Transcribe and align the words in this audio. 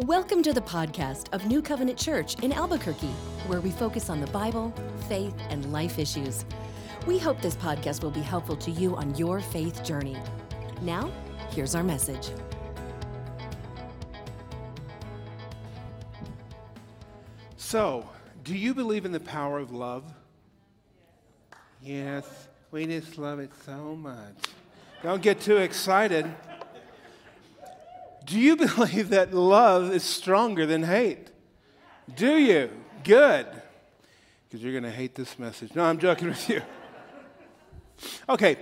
Welcome 0.00 0.42
to 0.42 0.52
the 0.52 0.60
podcast 0.60 1.32
of 1.32 1.46
New 1.46 1.62
Covenant 1.62 1.96
Church 1.96 2.34
in 2.42 2.52
Albuquerque, 2.52 3.14
where 3.46 3.60
we 3.60 3.70
focus 3.70 4.10
on 4.10 4.20
the 4.20 4.26
Bible, 4.26 4.74
faith, 5.08 5.36
and 5.50 5.72
life 5.72 6.00
issues. 6.00 6.44
We 7.06 7.16
hope 7.16 7.40
this 7.40 7.54
podcast 7.54 8.02
will 8.02 8.10
be 8.10 8.20
helpful 8.20 8.56
to 8.56 8.72
you 8.72 8.96
on 8.96 9.14
your 9.14 9.38
faith 9.38 9.84
journey. 9.84 10.16
Now, 10.82 11.12
here's 11.50 11.76
our 11.76 11.84
message. 11.84 12.30
So, 17.56 18.04
do 18.42 18.56
you 18.56 18.74
believe 18.74 19.04
in 19.04 19.12
the 19.12 19.20
power 19.20 19.60
of 19.60 19.70
love? 19.70 20.12
Yes, 21.80 22.48
we 22.72 22.86
just 22.86 23.16
love 23.16 23.38
it 23.38 23.52
so 23.64 23.94
much. 23.94 24.34
Don't 25.04 25.22
get 25.22 25.40
too 25.40 25.58
excited. 25.58 26.28
Do 28.24 28.38
you 28.38 28.56
believe 28.76 29.10
that 29.10 29.34
love 29.34 29.92
is 29.92 30.02
stronger 30.02 30.66
than 30.66 30.82
hate? 30.82 31.28
Do 32.14 32.36
you? 32.36 32.70
Good. 33.02 33.46
Because 34.48 34.62
you're 34.62 34.72
going 34.72 34.84
to 34.84 34.90
hate 34.90 35.14
this 35.14 35.38
message. 35.38 35.74
No, 35.74 35.84
I'm 35.84 35.98
joking 35.98 36.28
with 36.28 36.48
you. 36.48 36.62
Okay, 38.28 38.56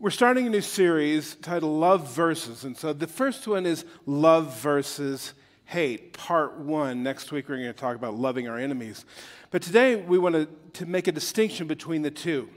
we're 0.00 0.10
starting 0.10 0.48
a 0.48 0.50
new 0.50 0.60
series 0.60 1.36
titled 1.36 1.78
Love 1.78 2.12
Verses. 2.12 2.64
And 2.64 2.76
so 2.76 2.92
the 2.92 3.06
first 3.06 3.46
one 3.46 3.64
is 3.64 3.84
Love 4.06 4.58
versus 4.58 5.34
Hate, 5.66 6.12
part 6.12 6.58
one. 6.58 7.04
Next 7.04 7.30
week, 7.30 7.48
we're 7.48 7.56
going 7.56 7.68
to 7.68 7.72
talk 7.72 7.94
about 7.94 8.16
loving 8.16 8.48
our 8.48 8.58
enemies. 8.58 9.06
But 9.50 9.62
today, 9.62 9.96
we 9.96 10.18
want 10.18 10.34
to, 10.34 10.48
to 10.80 10.86
make 10.86 11.06
a 11.06 11.12
distinction 11.12 11.68
between 11.68 12.02
the 12.02 12.10
two. 12.10 12.48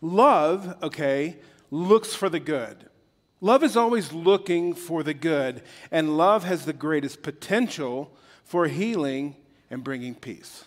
Love, 0.00 0.82
okay, 0.82 1.36
looks 1.70 2.14
for 2.14 2.30
the 2.30 2.40
good. 2.40 2.89
Love 3.40 3.64
is 3.64 3.76
always 3.76 4.12
looking 4.12 4.74
for 4.74 5.02
the 5.02 5.14
good, 5.14 5.62
and 5.90 6.16
love 6.16 6.44
has 6.44 6.66
the 6.66 6.72
greatest 6.72 7.22
potential 7.22 8.10
for 8.44 8.66
healing 8.66 9.34
and 9.70 9.82
bringing 9.82 10.14
peace. 10.14 10.64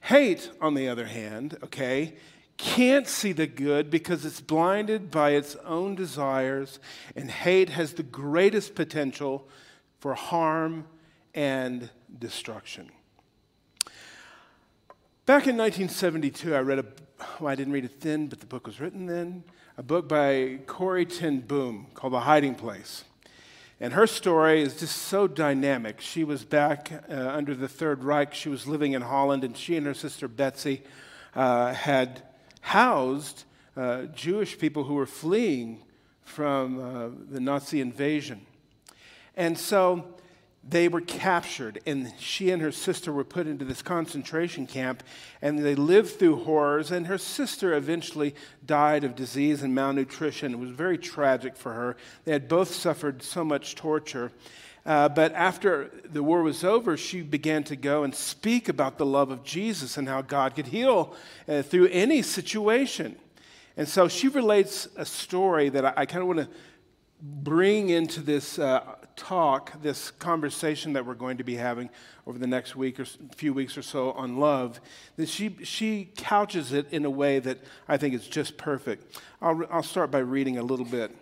Hate, 0.00 0.50
on 0.60 0.74
the 0.74 0.88
other 0.88 1.06
hand, 1.06 1.58
okay, 1.62 2.14
can't 2.56 3.06
see 3.06 3.32
the 3.32 3.46
good 3.46 3.90
because 3.90 4.24
it's 4.24 4.40
blinded 4.40 5.10
by 5.10 5.30
its 5.30 5.56
own 5.64 5.94
desires, 5.94 6.78
and 7.14 7.30
hate 7.30 7.68
has 7.68 7.92
the 7.92 8.02
greatest 8.02 8.74
potential 8.74 9.46
for 10.00 10.14
harm 10.14 10.86
and 11.34 11.90
destruction. 12.18 12.90
Back 15.24 15.46
in 15.46 15.56
1972, 15.56 16.54
I 16.54 16.60
read 16.60 16.78
a, 16.80 16.84
well, 17.38 17.50
I 17.50 17.54
didn't 17.54 17.72
read 17.72 17.84
it 17.84 18.00
then, 18.00 18.26
but 18.26 18.40
the 18.40 18.46
book 18.46 18.66
was 18.66 18.80
written 18.80 19.06
then, 19.06 19.44
a 19.82 19.84
book 19.84 20.06
by 20.06 20.60
Corrie 20.68 21.04
ten 21.04 21.40
Boom 21.40 21.88
called 21.94 22.12
The 22.12 22.20
Hiding 22.20 22.54
Place. 22.54 23.02
And 23.80 23.92
her 23.94 24.06
story 24.06 24.62
is 24.62 24.78
just 24.78 24.96
so 24.96 25.26
dynamic. 25.26 26.00
She 26.00 26.22
was 26.22 26.44
back 26.44 26.92
uh, 27.10 27.14
under 27.14 27.52
the 27.52 27.66
Third 27.66 28.04
Reich. 28.04 28.32
She 28.32 28.48
was 28.48 28.68
living 28.68 28.92
in 28.92 29.02
Holland, 29.02 29.42
and 29.42 29.56
she 29.56 29.76
and 29.76 29.84
her 29.84 29.94
sister 29.94 30.28
Betsy 30.28 30.84
uh, 31.34 31.74
had 31.74 32.22
housed 32.60 33.42
uh, 33.76 34.04
Jewish 34.14 34.56
people 34.56 34.84
who 34.84 34.94
were 34.94 35.04
fleeing 35.04 35.82
from 36.22 36.78
uh, 36.78 37.08
the 37.28 37.40
Nazi 37.40 37.80
invasion. 37.80 38.46
And 39.36 39.58
so 39.58 40.14
they 40.68 40.86
were 40.86 41.00
captured, 41.00 41.80
and 41.86 42.12
she 42.18 42.50
and 42.50 42.62
her 42.62 42.70
sister 42.70 43.12
were 43.12 43.24
put 43.24 43.48
into 43.48 43.64
this 43.64 43.82
concentration 43.82 44.66
camp, 44.66 45.02
and 45.40 45.58
they 45.58 45.74
lived 45.74 46.18
through 46.18 46.44
horrors. 46.44 46.92
And 46.92 47.08
her 47.08 47.18
sister 47.18 47.74
eventually 47.74 48.34
died 48.64 49.02
of 49.02 49.16
disease 49.16 49.62
and 49.62 49.74
malnutrition. 49.74 50.52
It 50.52 50.58
was 50.60 50.70
very 50.70 50.98
tragic 50.98 51.56
for 51.56 51.72
her. 51.72 51.96
They 52.24 52.32
had 52.32 52.46
both 52.46 52.72
suffered 52.72 53.24
so 53.24 53.44
much 53.44 53.74
torture. 53.74 54.30
Uh, 54.86 55.08
but 55.08 55.32
after 55.34 55.90
the 56.04 56.22
war 56.22 56.42
was 56.42 56.62
over, 56.62 56.96
she 56.96 57.22
began 57.22 57.64
to 57.64 57.76
go 57.76 58.04
and 58.04 58.14
speak 58.14 58.68
about 58.68 58.98
the 58.98 59.06
love 59.06 59.30
of 59.30 59.42
Jesus 59.42 59.96
and 59.96 60.08
how 60.08 60.22
God 60.22 60.54
could 60.54 60.68
heal 60.68 61.14
uh, 61.48 61.62
through 61.62 61.88
any 61.88 62.22
situation. 62.22 63.16
And 63.76 63.88
so 63.88 64.06
she 64.06 64.28
relates 64.28 64.88
a 64.96 65.04
story 65.04 65.70
that 65.70 65.84
I, 65.84 65.92
I 65.98 66.06
kind 66.06 66.22
of 66.22 66.28
want 66.28 66.40
to 66.40 66.48
bring 67.20 67.90
into 67.90 68.20
this 68.20 68.58
uh, 68.58 68.96
talk, 69.16 69.80
this 69.82 70.10
conversation 70.10 70.92
that 70.94 71.06
we're 71.06 71.14
going 71.14 71.38
to 71.38 71.44
be 71.44 71.56
having 71.56 71.90
over 72.26 72.38
the 72.38 72.46
next 72.46 72.76
week 72.76 73.00
or 73.00 73.04
few 73.34 73.52
weeks 73.52 73.76
or 73.76 73.82
so 73.82 74.12
on 74.12 74.38
love, 74.38 74.80
that 75.16 75.28
she, 75.28 75.56
she 75.62 76.10
couches 76.16 76.72
it 76.72 76.86
in 76.92 77.04
a 77.04 77.10
way 77.10 77.38
that 77.38 77.58
I 77.88 77.96
think 77.96 78.14
is 78.14 78.26
just 78.26 78.56
perfect. 78.56 79.20
I'll, 79.40 79.62
I'll 79.70 79.82
start 79.82 80.10
by 80.10 80.18
reading 80.18 80.58
a 80.58 80.62
little 80.62 80.84
bit. 80.84 81.14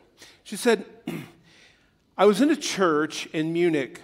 She 0.45 0.57
said, 0.57 0.85
I 2.19 2.27
was 2.27 2.41
in 2.41 2.51
a 2.51 2.57
church 2.57 3.27
in 3.27 3.53
Munich 3.53 4.03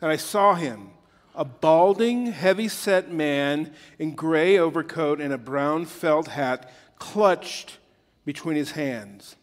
and 0.00 0.10
I 0.10 0.16
saw 0.16 0.54
him, 0.54 0.90
a 1.34 1.44
balding, 1.44 2.26
heavy 2.26 2.68
set 2.68 3.12
man 3.12 3.72
in 3.98 4.14
gray 4.14 4.58
overcoat 4.58 5.20
and 5.20 5.32
a 5.32 5.38
brown 5.38 5.84
felt 5.84 6.28
hat 6.28 6.72
clutched 6.98 7.78
between 8.24 8.56
his 8.56 8.72
hands. 8.72 9.36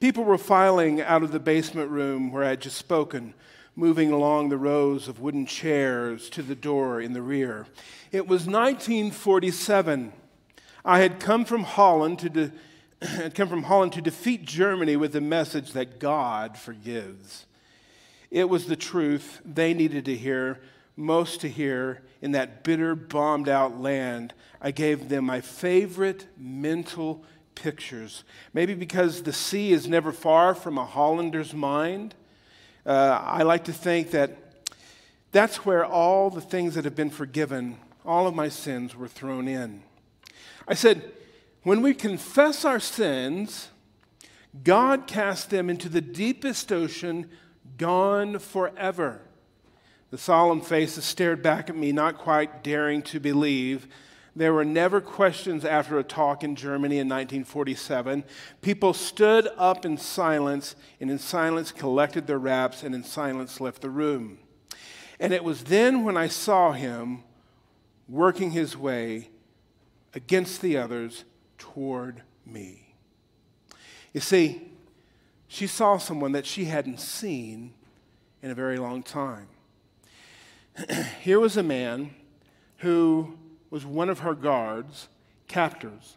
People 0.00 0.24
were 0.24 0.38
filing 0.38 1.00
out 1.00 1.22
of 1.22 1.32
the 1.32 1.40
basement 1.40 1.90
room 1.90 2.32
where 2.32 2.44
I 2.44 2.50
had 2.50 2.60
just 2.60 2.76
spoken, 2.76 3.34
moving 3.76 4.10
along 4.10 4.48
the 4.48 4.58
rows 4.58 5.08
of 5.08 5.20
wooden 5.20 5.46
chairs 5.46 6.28
to 6.30 6.42
the 6.42 6.54
door 6.54 7.00
in 7.00 7.12
the 7.12 7.22
rear. 7.22 7.66
It 8.10 8.26
was 8.26 8.46
1947. 8.46 10.12
I 10.84 10.98
had 10.98 11.20
come 11.20 11.44
from 11.44 11.62
Holland 11.62 12.18
to 12.20 12.28
de- 12.28 12.52
had 13.02 13.34
come 13.34 13.48
from 13.48 13.64
Holland 13.64 13.92
to 13.94 14.02
defeat 14.02 14.44
Germany 14.44 14.96
with 14.96 15.12
the 15.12 15.20
message 15.20 15.72
that 15.72 15.98
God 15.98 16.56
forgives. 16.56 17.46
It 18.30 18.48
was 18.48 18.66
the 18.66 18.76
truth 18.76 19.40
they 19.44 19.74
needed 19.74 20.04
to 20.06 20.16
hear, 20.16 20.60
most 20.96 21.40
to 21.42 21.48
hear 21.48 22.02
in 22.20 22.32
that 22.32 22.64
bitter, 22.64 22.94
bombed 22.94 23.48
out 23.48 23.80
land. 23.80 24.34
I 24.60 24.70
gave 24.70 25.08
them 25.08 25.24
my 25.24 25.40
favorite 25.40 26.26
mental 26.36 27.24
pictures. 27.54 28.24
Maybe 28.52 28.74
because 28.74 29.22
the 29.22 29.32
sea 29.32 29.72
is 29.72 29.88
never 29.88 30.12
far 30.12 30.54
from 30.54 30.78
a 30.78 30.84
Hollander's 30.84 31.54
mind. 31.54 32.14
Uh, 32.86 33.20
I 33.24 33.42
like 33.42 33.64
to 33.64 33.72
think 33.72 34.10
that 34.10 34.36
that's 35.32 35.64
where 35.64 35.84
all 35.84 36.30
the 36.30 36.40
things 36.40 36.74
that 36.74 36.84
have 36.84 36.94
been 36.94 37.10
forgiven, 37.10 37.78
all 38.04 38.26
of 38.26 38.34
my 38.34 38.48
sins 38.48 38.94
were 38.94 39.08
thrown 39.08 39.48
in. 39.48 39.82
I 40.68 40.74
said, 40.74 41.12
when 41.62 41.82
we 41.82 41.94
confess 41.94 42.64
our 42.64 42.80
sins, 42.80 43.68
God 44.62 45.06
casts 45.06 45.46
them 45.46 45.68
into 45.68 45.88
the 45.88 46.00
deepest 46.00 46.70
ocean, 46.70 47.30
gone 47.78 48.38
forever. 48.38 49.22
The 50.10 50.18
solemn 50.18 50.60
faces 50.60 51.04
stared 51.04 51.42
back 51.42 51.68
at 51.68 51.76
me, 51.76 51.90
not 51.90 52.18
quite 52.18 52.62
daring 52.62 53.02
to 53.02 53.18
believe 53.18 53.88
there 54.36 54.52
were 54.52 54.64
never 54.64 55.00
questions 55.00 55.64
after 55.64 55.98
a 55.98 56.02
talk 56.02 56.42
in 56.42 56.56
Germany 56.56 56.96
in 56.96 57.08
1947. 57.08 58.24
People 58.62 58.92
stood 58.92 59.48
up 59.56 59.84
in 59.84 59.96
silence, 59.96 60.74
and 61.00 61.10
in 61.10 61.18
silence 61.18 61.70
collected 61.70 62.26
their 62.26 62.38
wraps, 62.38 62.82
and 62.82 62.94
in 62.94 63.04
silence 63.04 63.60
left 63.60 63.80
the 63.80 63.90
room. 63.90 64.38
And 65.20 65.32
it 65.32 65.44
was 65.44 65.64
then 65.64 66.02
when 66.02 66.16
I 66.16 66.26
saw 66.26 66.72
him 66.72 67.22
working 68.08 68.50
his 68.50 68.76
way 68.76 69.30
against 70.14 70.60
the 70.60 70.76
others 70.76 71.24
toward 71.58 72.22
me. 72.44 72.94
You 74.12 74.20
see, 74.20 74.70
she 75.46 75.66
saw 75.66 75.98
someone 75.98 76.32
that 76.32 76.46
she 76.46 76.64
hadn't 76.64 77.00
seen 77.00 77.72
in 78.42 78.50
a 78.50 78.54
very 78.54 78.78
long 78.78 79.02
time. 79.02 79.48
Here 81.22 81.38
was 81.38 81.56
a 81.56 81.62
man 81.62 82.14
who 82.78 83.38
was 83.74 83.84
one 83.84 84.08
of 84.08 84.20
her 84.20 84.34
guards, 84.34 85.08
captors, 85.48 86.16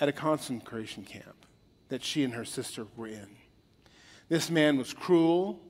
at 0.00 0.08
a 0.08 0.12
concentration 0.12 1.04
camp 1.04 1.44
that 1.90 2.02
she 2.02 2.24
and 2.24 2.32
her 2.32 2.46
sister 2.46 2.86
were 2.96 3.08
in. 3.08 3.28
This 4.30 4.48
man 4.48 4.78
was 4.78 4.94
cruel. 4.94 5.60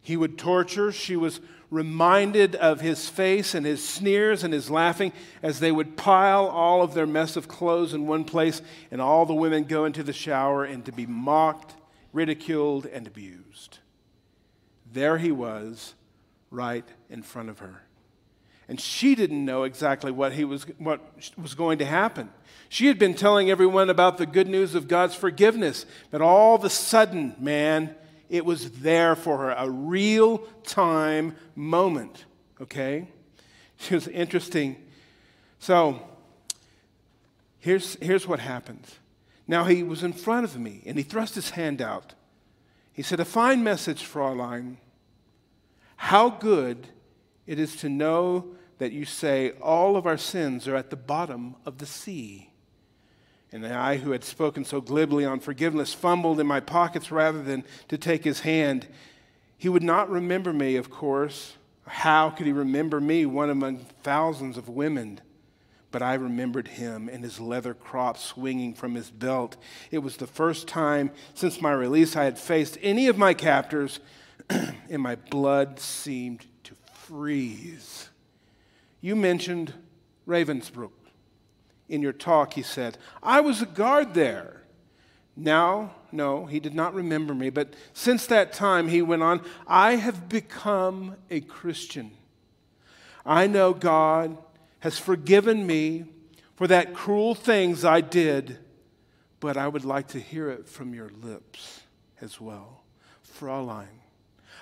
He 0.00 0.16
would 0.16 0.38
torture. 0.38 0.90
She 0.92 1.14
was 1.14 1.40
reminded 1.70 2.54
of 2.54 2.80
his 2.80 3.06
face 3.10 3.54
and 3.54 3.66
his 3.66 3.86
sneers 3.86 4.44
and 4.44 4.54
his 4.54 4.70
laughing 4.70 5.12
as 5.42 5.60
they 5.60 5.72
would 5.72 5.98
pile 5.98 6.46
all 6.46 6.80
of 6.80 6.94
their 6.94 7.06
mess 7.06 7.36
of 7.36 7.48
clothes 7.48 7.92
in 7.92 8.06
one 8.06 8.24
place 8.24 8.62
and 8.90 8.98
all 8.98 9.26
the 9.26 9.34
women 9.34 9.64
go 9.64 9.84
into 9.84 10.02
the 10.02 10.14
shower 10.14 10.64
and 10.64 10.86
to 10.86 10.92
be 10.92 11.04
mocked, 11.04 11.74
ridiculed, 12.14 12.86
and 12.86 13.06
abused. 13.06 13.76
There 14.90 15.18
he 15.18 15.32
was, 15.32 15.92
right 16.50 16.88
in 17.10 17.22
front 17.22 17.50
of 17.50 17.58
her. 17.58 17.82
And 18.68 18.78
she 18.78 19.14
didn't 19.14 19.44
know 19.44 19.62
exactly 19.62 20.12
what, 20.12 20.32
he 20.34 20.44
was, 20.44 20.64
what 20.78 21.00
was 21.38 21.54
going 21.54 21.78
to 21.78 21.86
happen. 21.86 22.30
She 22.68 22.86
had 22.86 22.98
been 22.98 23.14
telling 23.14 23.50
everyone 23.50 23.88
about 23.88 24.18
the 24.18 24.26
good 24.26 24.46
news 24.46 24.74
of 24.74 24.88
God's 24.88 25.14
forgiveness, 25.14 25.86
but 26.10 26.20
all 26.20 26.54
of 26.54 26.64
a 26.64 26.70
sudden, 26.70 27.34
man, 27.38 27.94
it 28.28 28.44
was 28.44 28.70
there 28.72 29.16
for 29.16 29.38
her, 29.38 29.50
a 29.52 29.70
real 29.70 30.38
time 30.64 31.34
moment, 31.56 32.26
okay? 32.60 33.08
It 33.88 33.94
was 33.94 34.08
interesting. 34.08 34.76
So, 35.60 36.02
here's, 37.60 37.94
here's 38.02 38.26
what 38.26 38.40
happens. 38.40 38.96
Now, 39.46 39.64
he 39.64 39.82
was 39.82 40.02
in 40.02 40.12
front 40.12 40.44
of 40.44 40.58
me, 40.58 40.82
and 40.84 40.98
he 40.98 41.02
thrust 41.02 41.34
his 41.34 41.50
hand 41.50 41.80
out. 41.80 42.14
He 42.92 43.02
said, 43.02 43.18
A 43.20 43.24
fine 43.24 43.62
message, 43.62 44.02
Fraulein. 44.02 44.76
How 45.96 46.28
good 46.28 46.88
it 47.46 47.58
is 47.58 47.76
to 47.76 47.88
know 47.88 48.56
that 48.78 48.92
you 48.92 49.04
say, 49.04 49.52
All 49.60 49.96
of 49.96 50.06
our 50.06 50.16
sins 50.16 50.66
are 50.66 50.76
at 50.76 50.90
the 50.90 50.96
bottom 50.96 51.56
of 51.66 51.78
the 51.78 51.86
sea. 51.86 52.50
And 53.50 53.66
I, 53.66 53.96
who 53.96 54.10
had 54.10 54.24
spoken 54.24 54.64
so 54.64 54.80
glibly 54.80 55.24
on 55.24 55.40
forgiveness, 55.40 55.94
fumbled 55.94 56.38
in 56.38 56.46
my 56.46 56.60
pockets 56.60 57.10
rather 57.10 57.42
than 57.42 57.64
to 57.88 57.96
take 57.96 58.24
his 58.24 58.40
hand. 58.40 58.86
He 59.56 59.68
would 59.68 59.82
not 59.82 60.10
remember 60.10 60.52
me, 60.52 60.76
of 60.76 60.90
course. 60.90 61.56
How 61.86 62.28
could 62.28 62.46
he 62.46 62.52
remember 62.52 63.00
me, 63.00 63.24
one 63.24 63.48
among 63.48 63.78
thousands 64.02 64.58
of 64.58 64.68
women? 64.68 65.20
But 65.90 66.02
I 66.02 66.14
remembered 66.14 66.68
him 66.68 67.08
and 67.08 67.24
his 67.24 67.40
leather 67.40 67.72
crop 67.72 68.18
swinging 68.18 68.74
from 68.74 68.94
his 68.94 69.10
belt. 69.10 69.56
It 69.90 69.98
was 69.98 70.18
the 70.18 70.26
first 70.26 70.68
time 70.68 71.10
since 71.32 71.62
my 71.62 71.72
release 71.72 72.14
I 72.14 72.24
had 72.24 72.38
faced 72.38 72.76
any 72.82 73.06
of 73.06 73.16
my 73.16 73.32
captors, 73.32 74.00
and 74.50 75.00
my 75.00 75.16
blood 75.16 75.80
seemed 75.80 76.44
to 76.64 76.74
freeze. 76.92 78.10
You 79.00 79.16
mentioned 79.16 79.74
Ravensbrück. 80.26 80.90
In 81.88 82.02
your 82.02 82.12
talk, 82.12 82.54
he 82.54 82.62
said, 82.62 82.98
I 83.22 83.40
was 83.40 83.62
a 83.62 83.66
guard 83.66 84.14
there. 84.14 84.62
Now, 85.36 85.94
no, 86.10 86.46
he 86.46 86.60
did 86.60 86.74
not 86.74 86.94
remember 86.94 87.34
me, 87.34 87.48
but 87.48 87.74
since 87.92 88.26
that 88.26 88.52
time, 88.52 88.88
he 88.88 89.00
went 89.02 89.22
on, 89.22 89.42
I 89.66 89.96
have 89.96 90.28
become 90.28 91.16
a 91.30 91.40
Christian. 91.40 92.10
I 93.24 93.46
know 93.46 93.72
God 93.72 94.36
has 94.80 94.98
forgiven 94.98 95.66
me 95.66 96.04
for 96.56 96.66
that 96.66 96.92
cruel 96.92 97.34
things 97.34 97.84
I 97.84 98.00
did, 98.00 98.58
but 99.38 99.56
I 99.56 99.68
would 99.68 99.84
like 99.84 100.08
to 100.08 100.20
hear 100.20 100.50
it 100.50 100.68
from 100.68 100.92
your 100.92 101.10
lips 101.22 101.82
as 102.20 102.40
well. 102.40 102.82
Fraulein, 103.22 104.02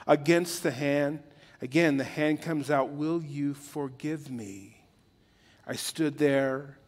against 0.06 0.62
the 0.62 0.70
hand, 0.70 1.22
again, 1.60 1.96
the 1.96 2.04
hand 2.04 2.42
comes 2.42 2.70
out, 2.70 2.90
Will 2.90 3.22
you 3.22 3.54
forgive 3.54 4.30
me? 4.30 4.84
I 5.66 5.74
stood 5.74 6.18
there. 6.18 6.78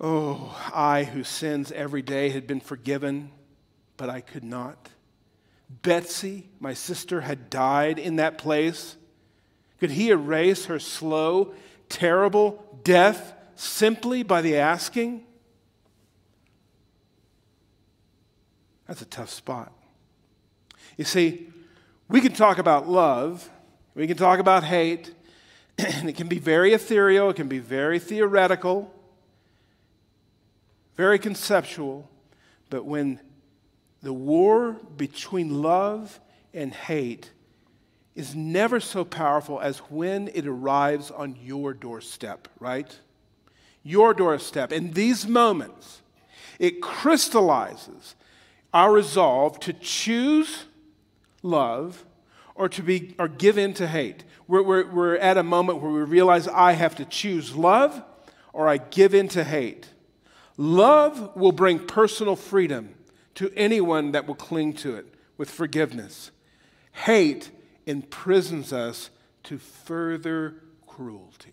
Oh, 0.00 0.56
I 0.72 1.04
who 1.04 1.22
sins 1.22 1.70
every 1.72 2.02
day 2.02 2.30
had 2.30 2.46
been 2.46 2.60
forgiven, 2.60 3.30
but 3.96 4.08
I 4.08 4.20
could 4.20 4.44
not. 4.44 4.88
Betsy, 5.82 6.48
my 6.60 6.74
sister, 6.74 7.20
had 7.20 7.50
died 7.50 7.98
in 7.98 8.16
that 8.16 8.38
place. 8.38 8.96
Could 9.80 9.90
he 9.90 10.10
erase 10.10 10.66
her 10.66 10.78
slow, 10.78 11.54
terrible 11.88 12.64
death 12.82 13.34
simply 13.54 14.22
by 14.22 14.42
the 14.42 14.56
asking? 14.56 15.24
That's 18.86 19.02
a 19.02 19.06
tough 19.06 19.30
spot. 19.30 19.72
You 20.96 21.04
see, 21.04 21.48
we 22.08 22.20
can 22.20 22.32
talk 22.32 22.58
about 22.58 22.88
love, 22.88 23.48
we 23.94 24.06
can 24.06 24.16
talk 24.16 24.38
about 24.38 24.64
hate, 24.64 25.14
and 25.78 26.08
it 26.08 26.16
can 26.16 26.28
be 26.28 26.38
very 26.38 26.72
ethereal, 26.72 27.30
it 27.30 27.36
can 27.36 27.48
be 27.48 27.58
very 27.58 27.98
theoretical, 27.98 28.92
very 30.96 31.18
conceptual, 31.18 32.08
but 32.70 32.84
when 32.84 33.20
the 34.02 34.12
war 34.12 34.76
between 34.96 35.62
love 35.62 36.20
and 36.52 36.72
hate 36.74 37.30
is 38.14 38.34
never 38.34 38.78
so 38.78 39.04
powerful 39.04 39.60
as 39.60 39.78
when 39.78 40.28
it 40.34 40.46
arrives 40.46 41.10
on 41.10 41.36
your 41.42 41.72
doorstep, 41.72 42.46
right? 42.60 42.98
Your 43.82 44.14
doorstep. 44.14 44.72
In 44.72 44.92
these 44.92 45.26
moments, 45.26 46.02
it 46.58 46.80
crystallizes 46.80 48.14
our 48.72 48.92
resolve 48.92 49.58
to 49.60 49.72
choose 49.72 50.66
love 51.44 52.04
or 52.54 52.68
to 52.68 52.82
be 52.82 53.14
or 53.18 53.28
give 53.28 53.58
in 53.58 53.74
to 53.74 53.86
hate. 53.86 54.24
We're, 54.48 54.62
we're, 54.62 54.90
we're 54.90 55.16
at 55.16 55.36
a 55.36 55.42
moment 55.42 55.80
where 55.80 55.90
we 55.90 56.02
realize 56.02 56.48
I 56.48 56.72
have 56.72 56.96
to 56.96 57.04
choose 57.04 57.54
love 57.54 58.02
or 58.52 58.68
I 58.68 58.78
give 58.78 59.14
in 59.14 59.28
to 59.28 59.44
hate. 59.44 59.88
Love 60.56 61.36
will 61.36 61.52
bring 61.52 61.78
personal 61.78 62.36
freedom 62.36 62.94
to 63.34 63.52
anyone 63.56 64.12
that 64.12 64.26
will 64.26 64.36
cling 64.36 64.72
to 64.74 64.94
it 64.94 65.06
with 65.36 65.50
forgiveness. 65.50 66.30
Hate 66.92 67.50
imprisons 67.86 68.72
us 68.72 69.10
to 69.44 69.58
further 69.58 70.62
cruelty. 70.86 71.52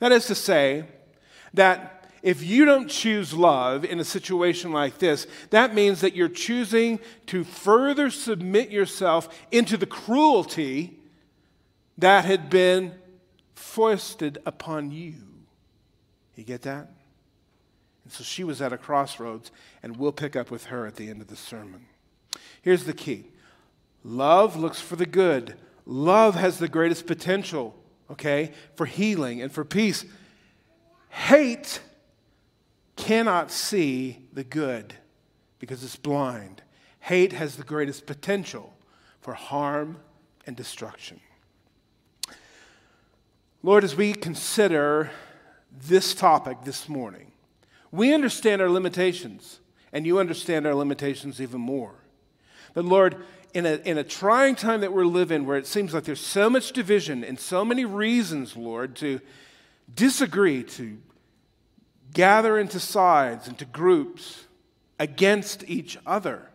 That 0.00 0.12
is 0.12 0.26
to 0.26 0.34
say, 0.34 0.84
that 1.54 2.03
if 2.24 2.42
you 2.42 2.64
don't 2.64 2.88
choose 2.88 3.34
love 3.34 3.84
in 3.84 4.00
a 4.00 4.04
situation 4.04 4.72
like 4.72 4.96
this, 4.96 5.26
that 5.50 5.74
means 5.74 6.00
that 6.00 6.16
you're 6.16 6.30
choosing 6.30 6.98
to 7.26 7.44
further 7.44 8.10
submit 8.10 8.70
yourself 8.70 9.28
into 9.52 9.76
the 9.76 9.84
cruelty 9.84 10.98
that 11.98 12.24
had 12.24 12.48
been 12.48 12.94
foisted 13.54 14.38
upon 14.46 14.90
you. 14.90 15.16
You 16.34 16.44
get 16.44 16.62
that? 16.62 16.88
And 18.04 18.12
so 18.12 18.24
she 18.24 18.42
was 18.42 18.62
at 18.62 18.72
a 18.72 18.78
crossroads, 18.78 19.50
and 19.82 19.98
we'll 19.98 20.10
pick 20.10 20.34
up 20.34 20.50
with 20.50 20.64
her 20.66 20.86
at 20.86 20.96
the 20.96 21.10
end 21.10 21.20
of 21.20 21.28
the 21.28 21.36
sermon. 21.36 21.84
Here's 22.62 22.84
the 22.84 22.94
key 22.94 23.26
Love 24.02 24.56
looks 24.56 24.80
for 24.80 24.96
the 24.96 25.04
good. 25.04 25.56
Love 25.84 26.36
has 26.36 26.58
the 26.58 26.68
greatest 26.68 27.06
potential, 27.06 27.76
okay, 28.10 28.52
for 28.76 28.86
healing 28.86 29.42
and 29.42 29.52
for 29.52 29.62
peace. 29.62 30.06
Hate 31.10 31.80
cannot 32.96 33.50
see 33.50 34.26
the 34.32 34.44
good 34.44 34.94
because 35.58 35.82
it's 35.82 35.96
blind. 35.96 36.62
Hate 37.00 37.32
has 37.32 37.56
the 37.56 37.64
greatest 37.64 38.06
potential 38.06 38.74
for 39.20 39.34
harm 39.34 39.98
and 40.46 40.56
destruction. 40.56 41.20
Lord, 43.62 43.82
as 43.82 43.96
we 43.96 44.12
consider 44.12 45.10
this 45.86 46.14
topic 46.14 46.58
this 46.64 46.88
morning, 46.88 47.32
we 47.90 48.12
understand 48.12 48.60
our 48.60 48.68
limitations, 48.68 49.60
and 49.92 50.06
you 50.06 50.18
understand 50.18 50.66
our 50.66 50.74
limitations 50.74 51.40
even 51.40 51.60
more. 51.60 51.94
But 52.74 52.84
Lord, 52.84 53.24
in 53.54 53.66
a, 53.66 53.76
in 53.84 53.98
a 53.98 54.04
trying 54.04 54.56
time 54.56 54.80
that 54.80 54.92
we're 54.92 55.06
living 55.06 55.46
where 55.46 55.56
it 55.56 55.66
seems 55.66 55.94
like 55.94 56.04
there's 56.04 56.20
so 56.20 56.50
much 56.50 56.72
division 56.72 57.24
and 57.24 57.38
so 57.38 57.64
many 57.64 57.84
reasons, 57.84 58.56
Lord, 58.56 58.96
to 58.96 59.20
disagree, 59.94 60.64
to 60.64 60.98
gather 62.14 62.58
into 62.58 62.80
sides, 62.80 63.46
into 63.46 63.66
groups 63.66 64.44
against 64.98 65.68
each 65.68 65.98
other. 66.06 66.48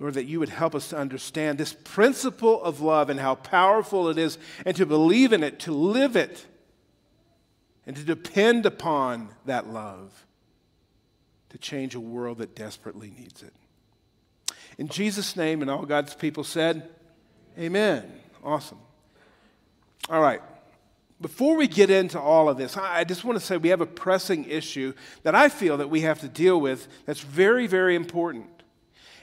Lord, 0.00 0.14
that 0.14 0.24
you 0.24 0.40
would 0.40 0.48
help 0.48 0.74
us 0.74 0.88
to 0.88 0.98
understand 0.98 1.58
this 1.58 1.74
principle 1.84 2.60
of 2.62 2.80
love 2.80 3.10
and 3.10 3.20
how 3.20 3.36
powerful 3.36 4.08
it 4.08 4.18
is, 4.18 4.38
and 4.66 4.74
to 4.76 4.86
believe 4.86 5.32
in 5.32 5.44
it, 5.44 5.60
to 5.60 5.72
live 5.72 6.16
it, 6.16 6.46
and 7.86 7.94
to 7.94 8.02
depend 8.02 8.66
upon 8.66 9.28
that 9.44 9.68
love 9.68 10.26
to 11.50 11.58
change 11.58 11.94
a 11.94 12.00
world 12.00 12.38
that 12.38 12.54
desperately 12.54 13.12
needs 13.18 13.42
it. 13.42 13.52
In 14.78 14.88
Jesus' 14.88 15.36
name, 15.36 15.60
and 15.60 15.70
all 15.70 15.84
God's 15.84 16.14
people 16.14 16.44
said, 16.44 16.88
Amen. 17.58 18.10
Awesome. 18.42 18.78
All 20.08 20.22
right. 20.22 20.40
Before 21.20 21.56
we 21.56 21.68
get 21.68 21.90
into 21.90 22.18
all 22.18 22.48
of 22.48 22.56
this, 22.56 22.76
I 22.78 23.04
just 23.04 23.24
want 23.24 23.38
to 23.38 23.44
say 23.44 23.58
we 23.58 23.68
have 23.68 23.82
a 23.82 23.86
pressing 23.86 24.46
issue 24.46 24.94
that 25.22 25.34
I 25.34 25.50
feel 25.50 25.76
that 25.76 25.90
we 25.90 26.00
have 26.00 26.20
to 26.20 26.28
deal 26.28 26.58
with 26.58 26.88
that's 27.04 27.20
very, 27.20 27.66
very 27.66 27.94
important. 27.94 28.46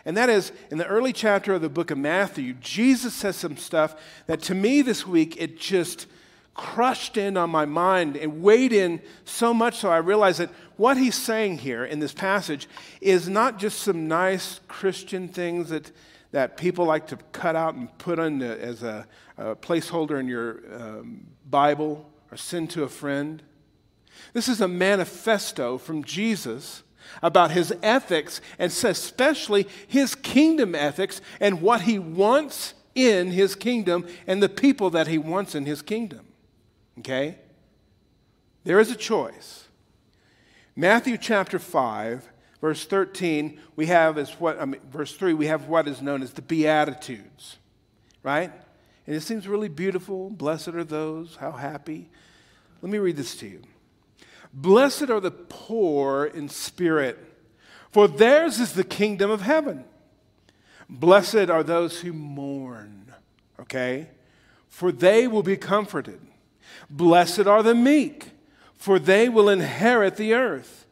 And 0.06 0.16
that 0.16 0.30
is 0.30 0.51
in 0.70 0.77
the 0.77 0.86
early 0.86 1.12
chapter 1.12 1.56
of 1.56 1.62
the 1.62 1.70
book 1.70 1.89
of 1.89 1.98
Matthew, 1.98 2.54
Jesus 2.54 3.13
says 3.13 3.36
some 3.36 3.58
stuff 3.58 4.00
that 4.27 4.42
to 4.44 4.56
me 4.56 4.82
this 4.82 5.08
week 5.08 5.36
it 5.42 5.60
just 5.60 6.06
crushed 6.54 7.18
in 7.18 7.36
on 7.36 7.50
my 7.50 7.66
mind 7.66 8.16
and 8.16 8.42
weighed 8.42 8.74
in 8.74 9.01
so 9.25 9.54
much 9.54 9.77
so 9.77 9.89
I 9.89 9.98
realized 9.98 10.39
that 10.39 10.50
what 10.75 10.98
he's 10.98 11.16
saying 11.16 11.58
here 11.60 11.84
in 11.84 12.00
this 12.00 12.13
passage 12.13 12.68
is 13.01 13.27
not 13.27 13.60
just 13.60 13.80
some 13.80 14.08
nice 14.08 14.60
Christian 14.68 15.27
things 15.27 15.70
that, 15.70 15.92
that 16.32 16.58
people 16.58 16.86
like 16.86 17.08
to 17.08 17.18
cut 17.32 17.56
out 17.56 17.75
and 17.75 17.96
put 17.98 18.18
on 18.18 18.42
as 18.42 18.84
a, 18.84 19.06
a, 19.38 19.56
placeholder 19.56 20.20
in 20.20 20.27
your 20.27 20.62
um, 20.74 21.27
Bible 21.50 22.10
or 22.32 22.38
send 22.38 22.70
to 22.72 22.84
a 22.84 22.89
friend. 22.89 23.42
This 24.34 24.48
is 24.48 24.62
a 24.62 24.68
manifesto 24.68 25.77
from 25.77 26.04
Jesus 26.04 26.84
about 27.22 27.51
his 27.51 27.74
ethics 27.82 28.42
and 28.60 28.72
especially 28.72 29.68
his 29.88 30.16
kingdom 30.16 30.75
ethics 30.75 31.22
and 31.39 31.62
what 31.62 31.82
he 31.82 31.98
wants 32.00 32.74
in 32.96 33.32
his 33.32 33.56
kingdom 33.56 34.08
and 34.25 34.42
the 34.42 34.50
people 34.50 34.89
that 34.89 35.08
he 35.08 35.18
wants 35.18 35.56
in 35.56 35.66
his 35.66 35.82
kingdom. 35.82 36.25
Okay? 37.00 37.38
There 38.63 38.80
is 38.80 38.92
a 38.92 38.96
choice. 38.96 39.68
Matthew 40.75 41.18
chapter 41.18 41.58
5, 41.60 42.30
verse 42.60 42.86
13, 42.86 43.60
we 43.75 43.86
have 43.88 44.18
as 44.18 44.32
what, 44.39 44.60
I 44.60 44.66
mean, 44.66 44.82
verse 44.92 45.16
3, 45.16 45.34
we 45.34 45.48
have 45.48 45.68
what 45.68 45.88
is 45.88 46.01
known 46.01 46.22
as 46.22 46.34
the 46.34 46.42
Beatitudes, 46.42 47.58
right? 48.24 48.51
And 49.08 49.16
it 49.16 49.22
seems 49.22 49.48
really 49.48 49.70
beautiful. 49.70 50.30
Blessed 50.30 50.70
are 50.70 50.84
those, 50.84 51.38
how 51.38 51.54
happy. 51.54 52.10
Let 52.82 52.92
me 52.92 52.98
read 52.98 53.18
this 53.18 53.36
to 53.38 53.48
you. 53.48 53.62
Blessed 54.54 55.10
are 55.10 55.20
the 55.20 55.32
poor 55.32 56.26
in 56.26 56.50
spirit, 56.50 57.18
for 57.92 58.08
theirs 58.08 58.60
is 58.60 58.74
the 58.74 58.84
kingdom 58.84 59.32
of 59.32 59.42
heaven. 59.42 59.86
Blessed 60.90 61.50
are 61.50 61.64
those 61.64 62.02
who 62.02 62.14
mourn, 62.14 63.14
okay? 63.60 64.10
For 64.70 64.92
they 64.92 65.28
will 65.28 65.44
be 65.44 65.58
comforted. 65.58 66.22
Blessed 66.90 67.48
are 67.48 67.62
the 67.62 67.76
meek, 67.76 68.32
for 68.76 69.00
they 69.00 69.30
will 69.30 69.50
inherit 69.50 70.16
the 70.16 70.34
earth. 70.34 70.87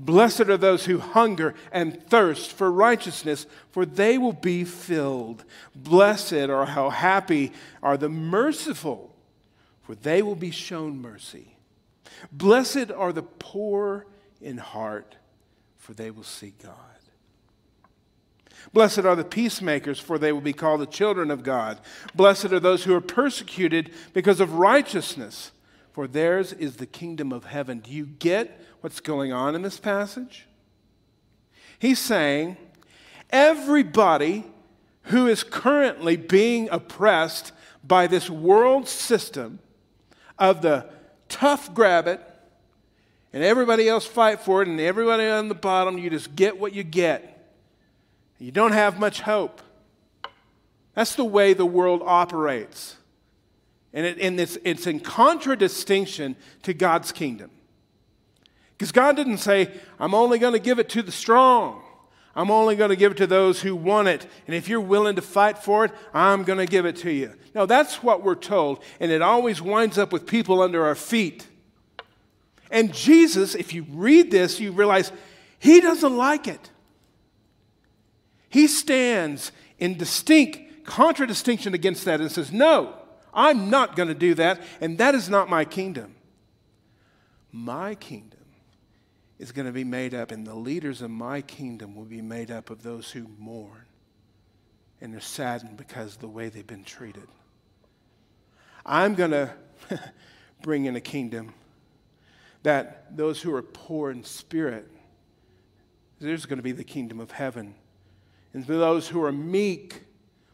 Blessed 0.00 0.42
are 0.42 0.56
those 0.56 0.84
who 0.84 0.98
hunger 0.98 1.56
and 1.72 2.00
thirst 2.04 2.52
for 2.52 2.70
righteousness, 2.70 3.46
for 3.72 3.84
they 3.84 4.16
will 4.16 4.32
be 4.32 4.62
filled. 4.62 5.44
Blessed 5.74 6.32
are 6.34 6.66
how 6.66 6.88
happy 6.88 7.52
are 7.82 7.96
the 7.96 8.08
merciful, 8.08 9.12
for 9.82 9.96
they 9.96 10.22
will 10.22 10.36
be 10.36 10.52
shown 10.52 11.02
mercy. 11.02 11.56
Blessed 12.30 12.92
are 12.92 13.12
the 13.12 13.24
poor 13.24 14.06
in 14.40 14.58
heart, 14.58 15.16
for 15.76 15.94
they 15.94 16.12
will 16.12 16.22
see 16.22 16.54
God. 16.62 16.74
Blessed 18.72 19.00
are 19.00 19.16
the 19.16 19.24
peacemakers, 19.24 19.98
for 19.98 20.16
they 20.16 20.30
will 20.30 20.40
be 20.40 20.52
called 20.52 20.80
the 20.80 20.86
children 20.86 21.28
of 21.32 21.42
God. 21.42 21.80
Blessed 22.14 22.52
are 22.52 22.60
those 22.60 22.84
who 22.84 22.94
are 22.94 23.00
persecuted 23.00 23.90
because 24.12 24.38
of 24.38 24.54
righteousness, 24.54 25.50
for 25.92 26.06
theirs 26.06 26.52
is 26.52 26.76
the 26.76 26.86
kingdom 26.86 27.32
of 27.32 27.46
heaven. 27.46 27.80
Do 27.80 27.90
you 27.90 28.06
get 28.06 28.60
what's 28.80 29.00
going 29.00 29.32
on 29.32 29.54
in 29.54 29.62
this 29.62 29.78
passage? 29.78 30.46
He's 31.78 31.98
saying, 31.98 32.56
everybody 33.30 34.44
who 35.04 35.26
is 35.26 35.42
currently 35.42 36.16
being 36.16 36.68
oppressed 36.70 37.52
by 37.84 38.06
this 38.06 38.28
world 38.28 38.88
system 38.88 39.58
of 40.38 40.62
the 40.62 40.86
tough 41.28 41.72
grab 41.74 42.06
it 42.06 42.20
and 43.32 43.42
everybody 43.42 43.88
else 43.88 44.06
fight 44.06 44.40
for 44.40 44.62
it 44.62 44.68
and 44.68 44.80
everybody 44.80 45.24
on 45.24 45.48
the 45.48 45.54
bottom, 45.54 45.98
you 45.98 46.10
just 46.10 46.34
get 46.34 46.58
what 46.58 46.72
you 46.72 46.82
get. 46.82 47.34
You 48.38 48.52
don't 48.52 48.72
have 48.72 48.98
much 48.98 49.20
hope. 49.20 49.60
That's 50.94 51.14
the 51.14 51.24
way 51.24 51.52
the 51.52 51.66
world 51.66 52.02
operates. 52.04 52.96
And, 53.92 54.04
it, 54.04 54.18
and 54.18 54.38
it's, 54.38 54.58
it's 54.64 54.86
in 54.86 55.00
contradistinction 55.00 56.36
to 56.62 56.74
God's 56.74 57.12
kingdom. 57.12 57.50
Because 58.78 58.92
God 58.92 59.16
didn't 59.16 59.38
say, 59.38 59.72
I'm 59.98 60.14
only 60.14 60.38
going 60.38 60.52
to 60.52 60.60
give 60.60 60.78
it 60.78 60.88
to 60.90 61.02
the 61.02 61.10
strong. 61.10 61.82
I'm 62.36 62.52
only 62.52 62.76
going 62.76 62.90
to 62.90 62.96
give 62.96 63.10
it 63.10 63.18
to 63.18 63.26
those 63.26 63.60
who 63.60 63.74
want 63.74 64.06
it. 64.06 64.24
And 64.46 64.54
if 64.54 64.68
you're 64.68 64.80
willing 64.80 65.16
to 65.16 65.22
fight 65.22 65.58
for 65.58 65.84
it, 65.84 65.90
I'm 66.14 66.44
going 66.44 66.60
to 66.60 66.66
give 66.66 66.86
it 66.86 66.94
to 66.98 67.10
you. 67.10 67.34
Now, 67.56 67.66
that's 67.66 68.04
what 68.04 68.22
we're 68.22 68.36
told. 68.36 68.80
And 69.00 69.10
it 69.10 69.20
always 69.20 69.60
winds 69.60 69.98
up 69.98 70.12
with 70.12 70.26
people 70.26 70.62
under 70.62 70.86
our 70.86 70.94
feet. 70.94 71.48
And 72.70 72.94
Jesus, 72.94 73.56
if 73.56 73.74
you 73.74 73.84
read 73.90 74.30
this, 74.30 74.60
you 74.60 74.70
realize 74.70 75.10
he 75.58 75.80
doesn't 75.80 76.16
like 76.16 76.46
it. 76.46 76.70
He 78.48 78.68
stands 78.68 79.50
in 79.80 79.98
distinct 79.98 80.84
contradistinction 80.84 81.74
against 81.74 82.04
that 82.04 82.20
and 82.20 82.30
says, 82.30 82.52
No, 82.52 82.94
I'm 83.34 83.68
not 83.70 83.96
going 83.96 84.08
to 84.08 84.14
do 84.14 84.34
that, 84.34 84.60
and 84.80 84.98
that 84.98 85.16
is 85.16 85.28
not 85.28 85.50
my 85.50 85.64
kingdom. 85.64 86.14
My 87.50 87.96
kingdom 87.96 88.37
is 89.38 89.52
going 89.52 89.66
to 89.66 89.72
be 89.72 89.84
made 89.84 90.14
up, 90.14 90.30
and 90.30 90.46
the 90.46 90.54
leaders 90.54 91.02
of 91.02 91.10
my 91.10 91.40
kingdom 91.40 91.94
will 91.94 92.04
be 92.04 92.22
made 92.22 92.50
up 92.50 92.70
of 92.70 92.82
those 92.82 93.10
who 93.10 93.26
mourn 93.38 93.86
and 95.00 95.14
are 95.14 95.20
saddened 95.20 95.76
because 95.76 96.16
of 96.16 96.20
the 96.20 96.28
way 96.28 96.48
they've 96.48 96.66
been 96.66 96.84
treated. 96.84 97.28
I'm 98.84 99.14
going 99.14 99.30
to 99.30 99.52
bring 100.62 100.86
in 100.86 100.96
a 100.96 101.00
kingdom 101.00 101.54
that 102.64 103.16
those 103.16 103.40
who 103.40 103.54
are 103.54 103.62
poor 103.62 104.10
in 104.10 104.24
spirit, 104.24 104.90
there's 106.20 106.46
going 106.46 106.56
to 106.56 106.62
be 106.62 106.72
the 106.72 106.84
kingdom 106.84 107.20
of 107.20 107.30
heaven 107.30 107.74
and 108.52 108.66
for 108.66 108.74
those 108.74 109.08
who 109.08 109.22
are 109.22 109.32
meek. 109.32 110.02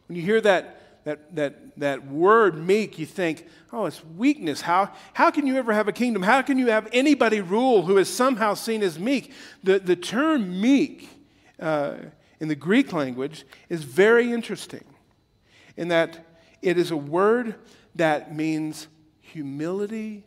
When 0.07 0.15
you 0.15 0.21
hear 0.21 0.41
that, 0.41 0.81
that, 1.05 1.35
that, 1.35 1.79
that 1.79 2.07
word 2.07 2.57
meek, 2.57 2.99
you 2.99 3.05
think, 3.05 3.47
oh, 3.71 3.85
it's 3.85 4.03
weakness. 4.03 4.61
How, 4.61 4.91
how 5.13 5.31
can 5.31 5.47
you 5.47 5.55
ever 5.55 5.71
have 5.71 5.87
a 5.87 5.91
kingdom? 5.91 6.23
How 6.23 6.41
can 6.41 6.57
you 6.57 6.67
have 6.67 6.87
anybody 6.91 7.41
rule 7.41 7.83
who 7.83 7.97
is 7.97 8.09
somehow 8.09 8.55
seen 8.55 8.81
as 8.81 8.99
meek? 8.99 9.31
The, 9.63 9.79
the 9.79 9.95
term 9.95 10.59
meek 10.59 11.07
uh, 11.59 11.97
in 12.39 12.47
the 12.47 12.55
Greek 12.55 12.91
language 12.91 13.45
is 13.69 13.83
very 13.83 14.33
interesting 14.33 14.83
in 15.77 15.89
that 15.89 16.25
it 16.61 16.77
is 16.77 16.89
a 16.89 16.97
word 16.97 17.55
that 17.93 18.35
means 18.35 18.87
humility 19.21 20.23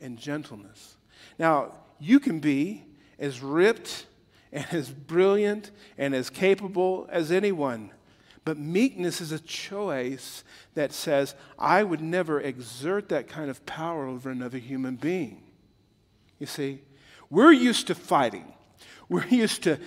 and 0.00 0.18
gentleness. 0.18 0.96
Now, 1.38 1.74
you 2.00 2.18
can 2.18 2.40
be 2.40 2.84
as 3.20 3.40
ripped 3.40 4.06
and 4.52 4.66
as 4.72 4.90
brilliant 4.90 5.70
and 5.96 6.12
as 6.12 6.28
capable 6.28 7.06
as 7.10 7.30
anyone. 7.30 7.92
But 8.48 8.56
meekness 8.56 9.20
is 9.20 9.30
a 9.30 9.40
choice 9.40 10.42
that 10.72 10.90
says, 10.94 11.34
I 11.58 11.82
would 11.82 12.00
never 12.00 12.40
exert 12.40 13.10
that 13.10 13.28
kind 13.28 13.50
of 13.50 13.66
power 13.66 14.06
over 14.06 14.30
another 14.30 14.56
human 14.56 14.96
being. 14.96 15.42
You 16.38 16.46
see, 16.46 16.80
we're 17.28 17.52
used 17.52 17.88
to 17.88 17.94
fighting, 17.94 18.50
we're 19.06 19.26
used 19.26 19.64
to 19.64 19.78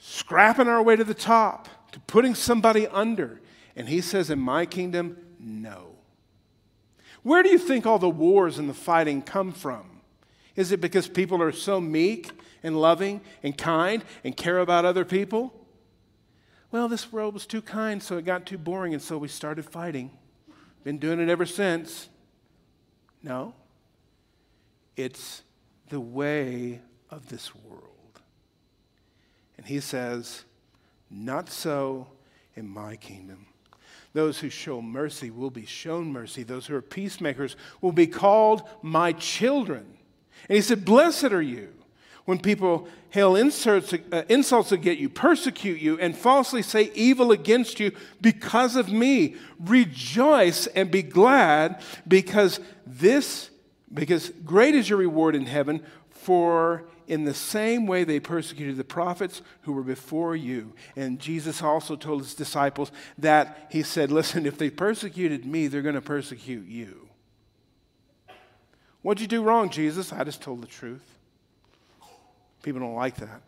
scrapping 0.00 0.66
our 0.66 0.82
way 0.82 0.96
to 0.96 1.04
the 1.04 1.14
top, 1.14 1.68
to 1.92 2.00
putting 2.00 2.34
somebody 2.34 2.88
under. 2.88 3.40
And 3.76 3.88
he 3.88 4.00
says, 4.00 4.30
In 4.30 4.40
my 4.40 4.66
kingdom, 4.66 5.18
no. 5.38 5.94
Where 7.22 7.44
do 7.44 7.50
you 7.50 7.58
think 7.58 7.86
all 7.86 8.00
the 8.00 8.10
wars 8.10 8.58
and 8.58 8.68
the 8.68 8.74
fighting 8.74 9.22
come 9.22 9.52
from? 9.52 10.00
Is 10.56 10.72
it 10.72 10.80
because 10.80 11.06
people 11.06 11.40
are 11.40 11.52
so 11.52 11.80
meek 11.80 12.32
and 12.64 12.80
loving 12.80 13.20
and 13.44 13.56
kind 13.56 14.04
and 14.24 14.36
care 14.36 14.58
about 14.58 14.84
other 14.84 15.04
people? 15.04 15.54
Well, 16.76 16.88
this 16.88 17.10
world 17.10 17.32
was 17.32 17.46
too 17.46 17.62
kind, 17.62 18.02
so 18.02 18.18
it 18.18 18.26
got 18.26 18.44
too 18.44 18.58
boring, 18.58 18.92
and 18.92 19.02
so 19.02 19.16
we 19.16 19.28
started 19.28 19.64
fighting. 19.64 20.10
Been 20.84 20.98
doing 20.98 21.20
it 21.20 21.30
ever 21.30 21.46
since. 21.46 22.10
No. 23.22 23.54
It's 24.94 25.42
the 25.88 26.00
way 26.00 26.82
of 27.08 27.30
this 27.30 27.54
world. 27.54 28.20
And 29.56 29.64
he 29.64 29.80
says, 29.80 30.44
Not 31.10 31.48
so 31.48 32.08
in 32.56 32.68
my 32.68 32.96
kingdom. 32.96 33.46
Those 34.12 34.40
who 34.40 34.50
show 34.50 34.82
mercy 34.82 35.30
will 35.30 35.48
be 35.48 35.64
shown 35.64 36.12
mercy. 36.12 36.42
Those 36.42 36.66
who 36.66 36.74
are 36.74 36.82
peacemakers 36.82 37.56
will 37.80 37.90
be 37.90 38.06
called 38.06 38.64
my 38.82 39.12
children. 39.12 39.86
And 40.46 40.56
he 40.56 40.60
said, 40.60 40.84
Blessed 40.84 41.32
are 41.32 41.40
you 41.40 41.72
when 42.26 42.38
people 42.38 42.86
hail 43.10 43.36
insults, 43.36 43.94
uh, 43.94 44.24
insults 44.28 44.72
against 44.72 45.00
you, 45.00 45.08
persecute 45.08 45.80
you, 45.80 45.98
and 45.98 46.14
falsely 46.14 46.60
say 46.60 46.90
evil 46.94 47.32
against 47.32 47.80
you 47.80 47.92
because 48.20 48.76
of 48.76 48.92
me. 48.92 49.36
Rejoice 49.60 50.66
and 50.66 50.90
be 50.90 51.02
glad 51.02 51.80
because 52.06 52.60
this, 52.84 53.50
because 53.94 54.30
great 54.44 54.74
is 54.74 54.90
your 54.90 54.98
reward 54.98 55.34
in 55.34 55.46
heaven, 55.46 55.82
for 56.10 56.84
in 57.06 57.24
the 57.24 57.34
same 57.34 57.86
way 57.86 58.02
they 58.02 58.18
persecuted 58.18 58.76
the 58.76 58.84
prophets 58.84 59.40
who 59.62 59.72
were 59.72 59.84
before 59.84 60.34
you. 60.34 60.72
And 60.96 61.20
Jesus 61.20 61.62
also 61.62 61.94
told 61.94 62.22
his 62.22 62.34
disciples 62.34 62.90
that 63.18 63.68
he 63.70 63.84
said, 63.84 64.10
Listen, 64.10 64.46
if 64.46 64.58
they 64.58 64.68
persecuted 64.68 65.46
me, 65.46 65.68
they're 65.68 65.82
going 65.82 65.94
to 65.94 66.00
persecute 66.00 66.66
you. 66.66 67.08
What'd 69.02 69.20
you 69.20 69.28
do 69.28 69.44
wrong, 69.44 69.70
Jesus? 69.70 70.12
I 70.12 70.24
just 70.24 70.42
told 70.42 70.62
the 70.62 70.66
truth. 70.66 71.15
People 72.66 72.80
don't 72.80 72.96
like 72.96 73.14
that. 73.18 73.42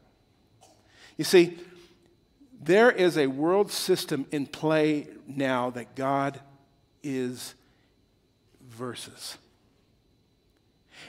You 1.16 1.24
see, 1.24 1.58
there 2.62 2.88
is 2.88 3.18
a 3.18 3.26
world 3.26 3.72
system 3.72 4.26
in 4.30 4.46
play 4.46 5.08
now 5.26 5.70
that 5.70 5.96
God 5.96 6.38
is 7.02 7.56
versus. 8.62 9.36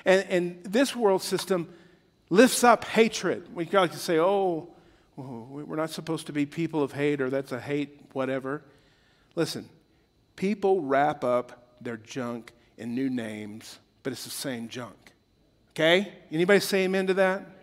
And, 0.06 0.26
and 0.28 0.64
this 0.64 0.96
world 0.96 1.22
system 1.22 1.72
lifts 2.32 2.64
up 2.64 2.84
hatred. 2.84 3.48
We 3.54 3.66
like 3.66 3.92
to 3.92 4.00
say, 4.00 4.18
oh, 4.18 4.70
we're 5.16 5.76
not 5.76 5.92
supposed 5.92 6.26
to 6.26 6.34
be 6.34 6.48
people 6.48 6.82
of 6.82 6.94
hate, 6.94 7.22
or 7.22 7.30
that's 7.30 7.52
a 7.52 7.60
hate, 7.60 8.02
whatever. 8.14 8.64
Listen, 9.36 9.70
people 10.36 10.82
wrap 10.82 11.24
up 11.24 11.76
their 11.80 11.98
junk 11.98 12.54
in 12.76 12.96
new 12.96 13.12
names, 13.12 13.78
but 14.02 14.14
it's 14.14 14.24
the 14.24 14.32
same 14.32 14.68
junk. 14.68 14.96
Okay? 15.76 16.12
Anybody 16.32 16.60
say 16.60 16.86
amen 16.86 17.06
to 17.06 17.14
that? 17.14 17.59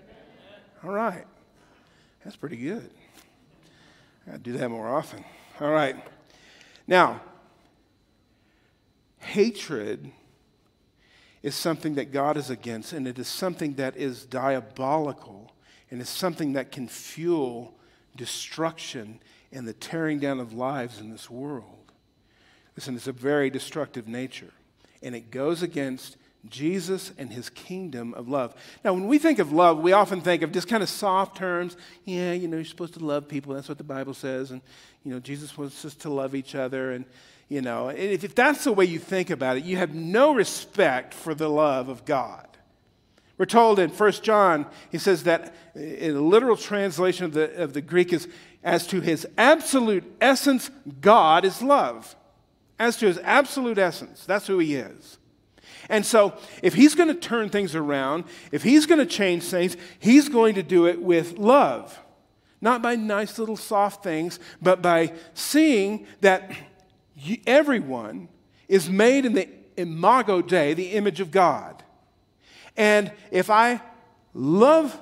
All 0.86 0.92
right. 0.92 1.24
That's 2.22 2.36
pretty 2.36 2.58
good. 2.58 2.88
I 4.32 4.36
do 4.36 4.52
that 4.52 4.68
more 4.68 4.86
often. 4.86 5.24
All 5.60 5.72
right. 5.72 5.96
Now, 6.86 7.20
hatred 9.18 10.12
is 11.42 11.56
something 11.56 11.96
that 11.96 12.12
God 12.12 12.36
is 12.36 12.50
against, 12.50 12.92
and 12.92 13.08
it 13.08 13.18
is 13.18 13.26
something 13.26 13.74
that 13.74 13.96
is 13.96 14.26
diabolical, 14.26 15.50
and 15.90 16.00
it's 16.00 16.08
something 16.08 16.52
that 16.52 16.70
can 16.70 16.86
fuel 16.86 17.74
destruction 18.14 19.18
and 19.50 19.66
the 19.66 19.72
tearing 19.72 20.20
down 20.20 20.38
of 20.38 20.52
lives 20.52 21.00
in 21.00 21.10
this 21.10 21.28
world. 21.28 21.92
Listen, 22.76 22.94
it's 22.94 23.08
a 23.08 23.12
very 23.12 23.50
destructive 23.50 24.06
nature, 24.06 24.52
and 25.02 25.16
it 25.16 25.32
goes 25.32 25.62
against 25.62 26.16
Jesus 26.48 27.12
and 27.18 27.32
his 27.32 27.50
kingdom 27.50 28.14
of 28.14 28.28
love. 28.28 28.54
Now, 28.84 28.92
when 28.94 29.06
we 29.06 29.18
think 29.18 29.38
of 29.38 29.52
love, 29.52 29.78
we 29.78 29.92
often 29.92 30.20
think 30.20 30.42
of 30.42 30.52
just 30.52 30.68
kind 30.68 30.82
of 30.82 30.88
soft 30.88 31.36
terms. 31.36 31.76
Yeah, 32.04 32.32
you 32.32 32.48
know, 32.48 32.56
you're 32.56 32.64
supposed 32.64 32.94
to 32.94 33.04
love 33.04 33.28
people. 33.28 33.54
That's 33.54 33.68
what 33.68 33.78
the 33.78 33.84
Bible 33.84 34.14
says. 34.14 34.50
And, 34.50 34.60
you 35.04 35.12
know, 35.12 35.20
Jesus 35.20 35.56
wants 35.56 35.84
us 35.84 35.94
to 35.96 36.10
love 36.10 36.34
each 36.34 36.54
other. 36.54 36.92
And, 36.92 37.04
you 37.48 37.62
know, 37.62 37.88
if, 37.88 38.24
if 38.24 38.34
that's 38.34 38.64
the 38.64 38.72
way 38.72 38.84
you 38.84 38.98
think 38.98 39.30
about 39.30 39.56
it, 39.56 39.64
you 39.64 39.76
have 39.76 39.94
no 39.94 40.34
respect 40.34 41.14
for 41.14 41.34
the 41.34 41.48
love 41.48 41.88
of 41.88 42.04
God. 42.04 42.46
We're 43.38 43.46
told 43.46 43.78
in 43.78 43.90
1 43.90 44.12
John, 44.22 44.66
he 44.90 44.98
says 44.98 45.24
that 45.24 45.54
in 45.74 46.16
a 46.16 46.20
literal 46.20 46.56
translation 46.56 47.26
of 47.26 47.32
the, 47.32 47.62
of 47.62 47.74
the 47.74 47.82
Greek 47.82 48.12
is, 48.12 48.28
as 48.64 48.86
to 48.88 49.00
his 49.00 49.26
absolute 49.36 50.04
essence, 50.20 50.70
God 51.00 51.44
is 51.44 51.62
love. 51.62 52.16
As 52.78 52.96
to 52.98 53.06
his 53.06 53.18
absolute 53.18 53.78
essence, 53.78 54.24
that's 54.24 54.46
who 54.46 54.58
he 54.58 54.74
is. 54.74 55.18
And 55.88 56.04
so, 56.04 56.34
if 56.62 56.74
he's 56.74 56.94
going 56.94 57.08
to 57.08 57.14
turn 57.14 57.48
things 57.48 57.74
around, 57.74 58.24
if 58.52 58.62
he's 58.62 58.86
going 58.86 58.98
to 58.98 59.06
change 59.06 59.44
things, 59.44 59.76
he's 59.98 60.28
going 60.28 60.54
to 60.56 60.62
do 60.62 60.86
it 60.86 61.00
with 61.00 61.38
love. 61.38 62.00
Not 62.60 62.82
by 62.82 62.96
nice 62.96 63.38
little 63.38 63.56
soft 63.56 64.02
things, 64.02 64.40
but 64.60 64.82
by 64.82 65.12
seeing 65.34 66.06
that 66.20 66.50
everyone 67.46 68.28
is 68.68 68.90
made 68.90 69.24
in 69.24 69.34
the 69.34 69.48
imago 69.76 70.42
Dei, 70.42 70.74
the 70.74 70.92
image 70.92 71.20
of 71.20 71.30
God. 71.30 71.82
And 72.76 73.12
if 73.30 73.50
I 73.50 73.80
love 74.34 74.98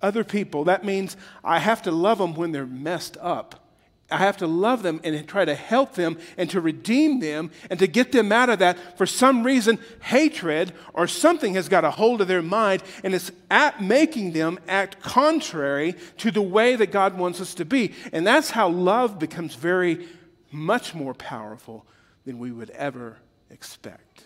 other 0.00 0.24
people, 0.24 0.64
that 0.64 0.84
means 0.84 1.16
I 1.42 1.58
have 1.58 1.82
to 1.82 1.90
love 1.90 2.18
them 2.18 2.34
when 2.34 2.52
they're 2.52 2.66
messed 2.66 3.16
up. 3.20 3.67
I 4.10 4.16
have 4.18 4.38
to 4.38 4.46
love 4.46 4.82
them 4.82 5.00
and 5.04 5.28
try 5.28 5.44
to 5.44 5.54
help 5.54 5.94
them 5.94 6.18
and 6.38 6.48
to 6.50 6.62
redeem 6.62 7.20
them 7.20 7.50
and 7.68 7.78
to 7.78 7.86
get 7.86 8.10
them 8.10 8.32
out 8.32 8.48
of 8.48 8.58
that. 8.60 8.96
For 8.96 9.04
some 9.04 9.44
reason, 9.44 9.78
hatred 10.00 10.72
or 10.94 11.06
something 11.06 11.54
has 11.54 11.68
got 11.68 11.84
a 11.84 11.90
hold 11.90 12.22
of 12.22 12.28
their 12.28 12.40
mind 12.40 12.82
and 13.04 13.14
it's 13.14 13.30
at 13.50 13.82
making 13.82 14.32
them 14.32 14.58
act 14.66 15.02
contrary 15.02 15.94
to 16.18 16.30
the 16.30 16.40
way 16.40 16.74
that 16.74 16.90
God 16.90 17.18
wants 17.18 17.38
us 17.40 17.52
to 17.54 17.66
be. 17.66 17.92
And 18.10 18.26
that's 18.26 18.50
how 18.50 18.70
love 18.70 19.18
becomes 19.18 19.54
very 19.54 20.06
much 20.50 20.94
more 20.94 21.12
powerful 21.12 21.84
than 22.24 22.38
we 22.38 22.50
would 22.50 22.70
ever 22.70 23.18
expect. 23.50 24.24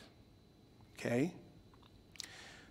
Okay? 0.97 1.33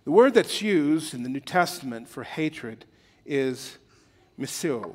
The 0.04 0.10
word 0.10 0.32
that's 0.32 0.62
used 0.62 1.12
in 1.12 1.22
the 1.24 1.28
New 1.28 1.40
Testament 1.40 2.08
for 2.08 2.24
hatred 2.24 2.86
is 3.26 3.76
misio. 4.40 4.94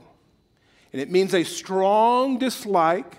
And 0.93 1.01
it 1.01 1.11
means 1.11 1.33
a 1.33 1.43
strong 1.43 2.37
dislike 2.37 3.17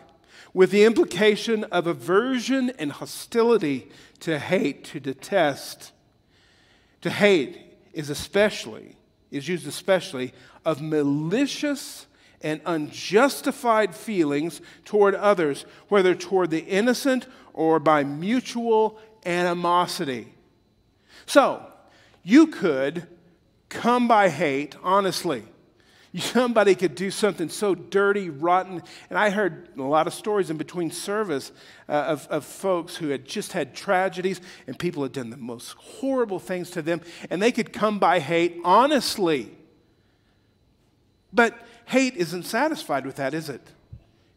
with 0.54 0.70
the 0.70 0.84
implication 0.84 1.64
of 1.64 1.86
aversion 1.86 2.70
and 2.78 2.92
hostility 2.92 3.90
to 4.20 4.38
hate, 4.38 4.84
to 4.84 5.00
detest. 5.00 5.92
To 7.02 7.10
hate 7.10 7.76
is 7.92 8.10
especially, 8.10 8.96
is 9.30 9.48
used 9.48 9.66
especially 9.66 10.32
of 10.64 10.80
malicious 10.80 12.06
and 12.40 12.60
unjustified 12.66 13.94
feelings 13.94 14.60
toward 14.84 15.14
others, 15.14 15.64
whether 15.88 16.14
toward 16.14 16.50
the 16.50 16.64
innocent 16.64 17.26
or 17.52 17.78
by 17.78 18.04
mutual 18.04 18.98
animosity. 19.26 20.32
So, 21.26 21.64
you 22.22 22.46
could 22.46 23.06
come 23.68 24.08
by 24.08 24.28
hate, 24.28 24.76
honestly. 24.82 25.44
Somebody 26.16 26.74
could 26.74 26.94
do 26.94 27.10
something 27.10 27.48
so 27.48 27.74
dirty, 27.74 28.30
rotten. 28.30 28.82
And 29.10 29.18
I 29.18 29.30
heard 29.30 29.68
a 29.76 29.82
lot 29.82 30.06
of 30.06 30.14
stories 30.14 30.50
in 30.50 30.56
between 30.56 30.90
service 30.90 31.52
uh, 31.88 31.92
of, 31.92 32.26
of 32.28 32.44
folks 32.44 32.96
who 32.96 33.08
had 33.08 33.26
just 33.26 33.52
had 33.52 33.74
tragedies 33.74 34.40
and 34.66 34.78
people 34.78 35.02
had 35.02 35.12
done 35.12 35.30
the 35.30 35.36
most 35.36 35.72
horrible 35.72 36.38
things 36.38 36.70
to 36.70 36.82
them. 36.82 37.02
And 37.30 37.42
they 37.42 37.52
could 37.52 37.72
come 37.72 37.98
by 37.98 38.20
hate 38.20 38.58
honestly. 38.64 39.50
But 41.32 41.58
hate 41.86 42.16
isn't 42.16 42.44
satisfied 42.44 43.04
with 43.04 43.16
that, 43.16 43.34
is 43.34 43.50
it? 43.50 43.60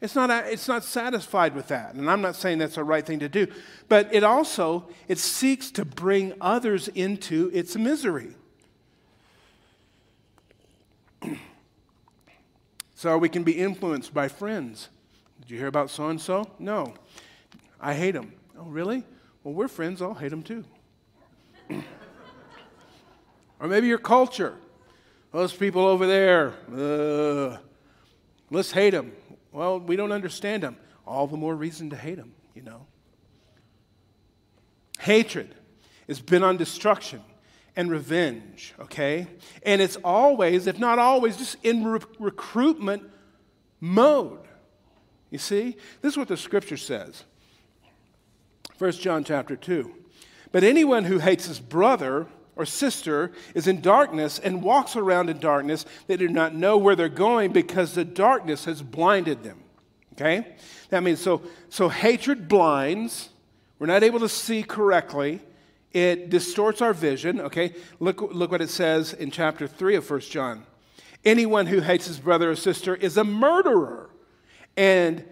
It's 0.01 0.15
not, 0.15 0.29
it's 0.47 0.67
not 0.67 0.84
satisfied 0.84 1.55
with 1.55 1.67
that. 1.67 1.93
And 1.93 2.10
I'm 2.10 2.21
not 2.21 2.36
saying 2.36 2.57
that's 2.57 2.75
the 2.75 2.84
right 2.84 3.05
thing 3.05 3.19
to 3.19 3.29
do. 3.29 3.47
But 3.88 4.13
it 4.13 4.23
also, 4.23 4.89
it 5.07 5.19
seeks 5.19 5.71
to 5.71 5.86
bring 5.86 6.34
others 6.41 6.88
into 6.89 7.49
its 7.53 7.77
misery. 7.77 8.34
so 13.01 13.17
we 13.17 13.29
can 13.29 13.41
be 13.41 13.53
influenced 13.53 14.13
by 14.13 14.27
friends. 14.27 14.89
Did 15.39 15.49
you 15.49 15.57
hear 15.57 15.65
about 15.65 15.89
so 15.89 16.09
and 16.09 16.21
so? 16.21 16.47
No. 16.59 16.93
I 17.79 17.95
hate 17.95 18.13
him. 18.13 18.31
Oh, 18.55 18.65
really? 18.65 19.03
Well, 19.43 19.55
we're 19.55 19.69
friends. 19.69 20.03
I'll 20.03 20.13
hate 20.13 20.31
him 20.31 20.43
too. 20.43 20.63
or 23.59 23.67
maybe 23.67 23.87
your 23.87 23.97
culture. 23.97 24.53
Those 25.31 25.51
people 25.51 25.83
over 25.83 26.05
there, 26.05 26.53
uh, 26.71 27.57
let's 28.51 28.71
hate 28.71 28.91
them. 28.91 29.13
Well, 29.51 29.79
we 29.79 29.95
don't 29.95 30.11
understand 30.11 30.61
them. 30.61 30.77
All 31.03 31.25
the 31.25 31.37
more 31.37 31.55
reason 31.55 31.89
to 31.89 31.95
hate 31.95 32.17
them, 32.17 32.33
you 32.53 32.61
know. 32.61 32.85
Hatred 34.99 35.55
is 36.07 36.21
been 36.21 36.43
on 36.43 36.55
destruction 36.55 37.23
and 37.75 37.89
revenge, 37.89 38.73
okay? 38.79 39.27
And 39.63 39.81
it's 39.81 39.97
always, 40.03 40.67
if 40.67 40.77
not 40.77 40.99
always, 40.99 41.38
just 41.38 41.57
in 41.63 41.86
re- 41.86 41.99
recruitment 42.19 43.03
mode. 43.79 44.39
You 45.29 45.38
see? 45.38 45.77
This 46.01 46.13
is 46.13 46.17
what 46.17 46.27
the 46.27 46.38
scripture 46.38 46.77
says. 46.77 47.23
1 48.77 48.91
John 48.93 49.23
chapter 49.23 49.55
2. 49.55 49.91
But 50.51 50.63
anyone 50.63 51.05
who 51.05 51.19
hates 51.19 51.45
his 51.45 51.60
brother 51.60 52.27
or 52.55 52.65
sister 52.65 53.31
is 53.55 53.67
in 53.67 53.79
darkness 53.79 54.38
and 54.38 54.62
walks 54.62 54.95
around 54.95 55.29
in 55.29 55.39
darkness, 55.39 55.86
they 56.07 56.17
do 56.17 56.27
not 56.27 56.53
know 56.53 56.77
where 56.77 56.95
they're 56.95 57.10
going 57.10 57.53
because 57.53 57.95
the 57.95 58.03
darkness 58.03 58.65
has 58.65 58.81
blinded 58.81 59.43
them. 59.43 59.63
Okay? 60.13 60.55
That 60.89 61.03
means 61.03 61.21
so, 61.21 61.41
so 61.69 61.88
hatred 61.88 62.47
blinds. 62.47 63.29
We're 63.79 63.88
not 63.88 64.03
able 64.03 64.19
to 64.19 64.29
see 64.29 64.62
correctly. 64.62 65.39
It 65.93 66.30
distorts 66.30 66.82
our 66.82 66.93
vision. 66.93 67.41
Okay? 67.41 67.75
Look, 67.99 68.21
look 68.21 68.51
what 68.51 68.62
it 68.62 68.69
says 68.69 69.13
in 69.13 69.32
chapter 69.32 69.67
3 69.67 69.95
of 69.95 70.10
1 70.10 70.19
John. 70.21 70.65
Anyone 71.23 71.67
who 71.67 71.82
hates 71.82 72.08
his 72.08 72.19
brother 72.19 72.51
or 72.51 72.56
sister 72.56 72.95
is 72.95 73.17
a 73.17 73.23
murderer. 73.23 74.10
And 74.77 75.23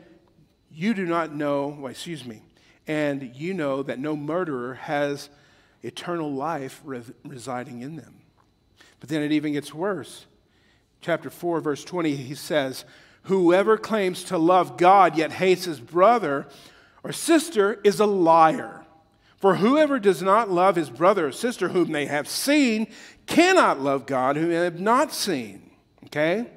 you 0.72 0.93
do 0.93 1.06
not 1.06 1.34
know, 1.34 1.78
well, 1.80 1.91
excuse 1.91 2.26
me, 2.26 2.41
and 2.88 3.36
you 3.36 3.54
know 3.54 3.84
that 3.84 4.00
no 4.00 4.15
murderer 4.15 4.76
has 4.76 5.30
eternal 5.82 6.32
life 6.32 6.82
res- 6.84 7.12
residing 7.24 7.82
in 7.82 7.95
them. 7.95 8.15
But 9.00 9.10
then 9.10 9.22
it 9.22 9.32
even 9.32 9.54
gets 9.54 9.74
worse. 9.74 10.26
Chapter 11.02 11.30
4, 11.30 11.62
verse 11.62 11.84
20, 11.84 12.15
he 12.15 12.36
says, 12.36 12.84
Whoever 13.24 13.78
claims 13.78 14.24
to 14.26 14.38
love 14.38 14.78
God 14.78 15.17
yet 15.17 15.32
hates 15.32 15.65
his 15.65 15.80
brother 15.80 16.48
or 17.04 17.12
sister 17.12 17.80
is 17.84 18.00
a 18.00 18.06
liar. 18.06 18.79
For 19.39 19.56
whoever 19.56 19.99
does 19.99 20.21
not 20.21 20.49
love 20.49 20.75
his 20.75 20.89
brother 20.89 21.28
or 21.28 21.32
sister 21.32 21.69
whom 21.69 21.91
they 21.91 22.06
have 22.08 22.28
seen 22.28 22.88
cannot 23.25 23.80
love 23.80 24.06
God 24.06 24.36
whom 24.36 24.49
they 24.49 24.56
have 24.56 24.80
not 24.80 25.13
seen. 25.13 25.71
Okay? 26.06 26.47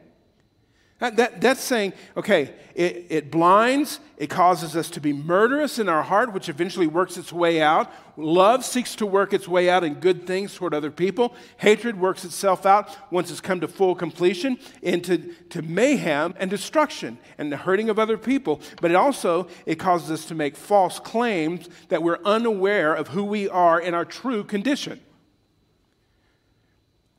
That, 1.03 1.17
that, 1.17 1.41
that's 1.41 1.61
saying, 1.61 1.95
okay, 2.17 2.55
it, 2.77 3.07
it 3.11 3.31
blinds, 3.33 3.99
it 4.19 4.31
causes 4.31 4.77
us 4.77 4.89
to 4.91 5.01
be 5.01 5.13
murderous 5.13 5.81
in 5.81 5.89
our 5.89 6.05
heart, 6.05 6.33
which 6.33 6.49
eventually 6.49 6.87
works 6.87 7.17
its 7.17 7.33
way 7.33 7.61
out. 7.61 7.93
Love 8.17 8.65
seeks 8.65 8.95
to 8.95 9.05
work 9.05 9.33
its 9.33 9.49
way 9.49 9.69
out 9.69 9.83
in 9.83 9.95
good 9.95 10.29
things 10.29 10.55
toward 10.55 10.73
other 10.73 10.93
people. 10.93 11.35
Hatred 11.57 11.99
works 11.99 12.25
itself 12.25 12.65
out 12.65 12.97
once 13.11 13.33
it's 13.33 13.41
come 13.41 13.59
to 13.59 13.67
full 13.67 13.97
completion 13.97 14.61
into 14.81 15.35
to 15.49 15.61
mayhem 15.61 16.35
and 16.39 16.49
destruction 16.49 17.19
and 17.37 17.51
the 17.51 17.57
hurting 17.57 17.91
of 17.91 17.99
other 17.99 18.17
people. 18.17 18.61
But 18.81 18.93
it 18.93 18.95
also 18.95 19.49
it 19.67 19.81
causes 19.81 20.09
us 20.09 20.27
to 20.27 20.37
make 20.37 20.55
false 20.55 21.01
claims 21.01 21.69
that 21.89 22.05
we're 22.05 22.21
unaware 22.25 22.95
of 22.95 23.09
who 23.09 23.25
we 23.25 23.49
are 23.49 23.81
in 23.81 23.93
our 23.93 24.05
true 24.05 24.45
condition. 24.45 25.01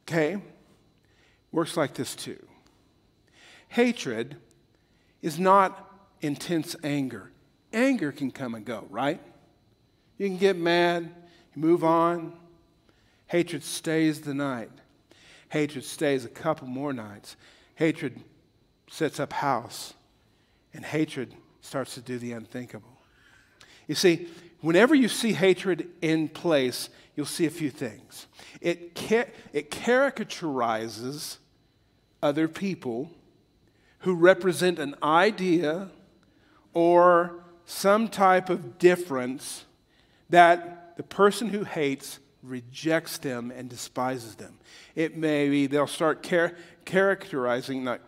Okay? 0.08 0.41
Works 1.52 1.76
like 1.76 1.96
this 1.96 2.15
too. 2.15 2.39
Hatred 3.73 4.36
is 5.23 5.39
not 5.39 5.91
intense 6.21 6.75
anger. 6.83 7.31
Anger 7.73 8.12
can 8.12 8.29
come 8.29 8.53
and 8.53 8.63
go, 8.63 8.86
right? 8.91 9.19
You 10.19 10.27
can 10.27 10.38
get 10.38 10.55
mad, 10.55 11.09
you 11.55 11.62
move 11.62 11.83
on. 11.83 12.33
Hatred 13.25 13.63
stays 13.63 14.21
the 14.21 14.36
night. 14.36 14.69
Hatred 15.49 15.86
stays 15.86 16.23
a 16.23 16.29
couple 16.29 16.67
more 16.67 16.93
nights. 16.93 17.36
Hatred 17.73 18.21
sets 18.91 19.19
up 19.19 19.33
house, 19.33 19.95
and 20.75 20.86
hatred 20.86 21.33
starts 21.62 21.95
to 21.95 22.01
do 22.01 22.19
the 22.19 22.33
unthinkable. 22.33 23.01
You 23.88 23.95
see, 23.95 24.27
whenever 24.62 24.93
you 24.93 25.07
see 25.07 25.33
hatred 25.33 25.89
in 25.99 26.29
place, 26.29 26.89
you'll 27.15 27.25
see 27.25 27.47
a 27.47 27.49
few 27.49 27.71
things. 27.71 28.27
It, 28.62 28.93
ca- 28.93 29.31
it 29.51 29.71
caricaturizes 29.71 31.38
other 32.21 32.47
people 32.47 33.09
who 34.04 34.16
represent 34.16 34.80
an 34.80 34.96
idea 35.02 35.89
or 36.74 37.44
some 37.66 38.08
type 38.10 38.50
of 38.50 38.78
difference 38.78 39.66
that 40.30 40.98
the 40.98 41.04
person 41.04 41.50
who 41.50 41.63
hates 41.63 42.20
rejects 42.42 43.18
them 43.18 43.50
and 43.52 43.70
despises 43.70 44.36
them. 44.36 44.60
It 44.96 45.16
may 45.16 45.50
be 45.50 45.68
they'll 45.68 45.88
start 45.88 46.22
char- 46.22 46.54
characterizing, 46.84 47.86
not 47.86 48.02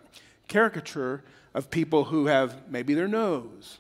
caricature 0.50 1.24
of 1.54 1.72
people 1.72 2.04
who 2.06 2.26
have 2.26 2.70
maybe 2.70 2.94
their 2.94 3.08
nose, 3.08 3.80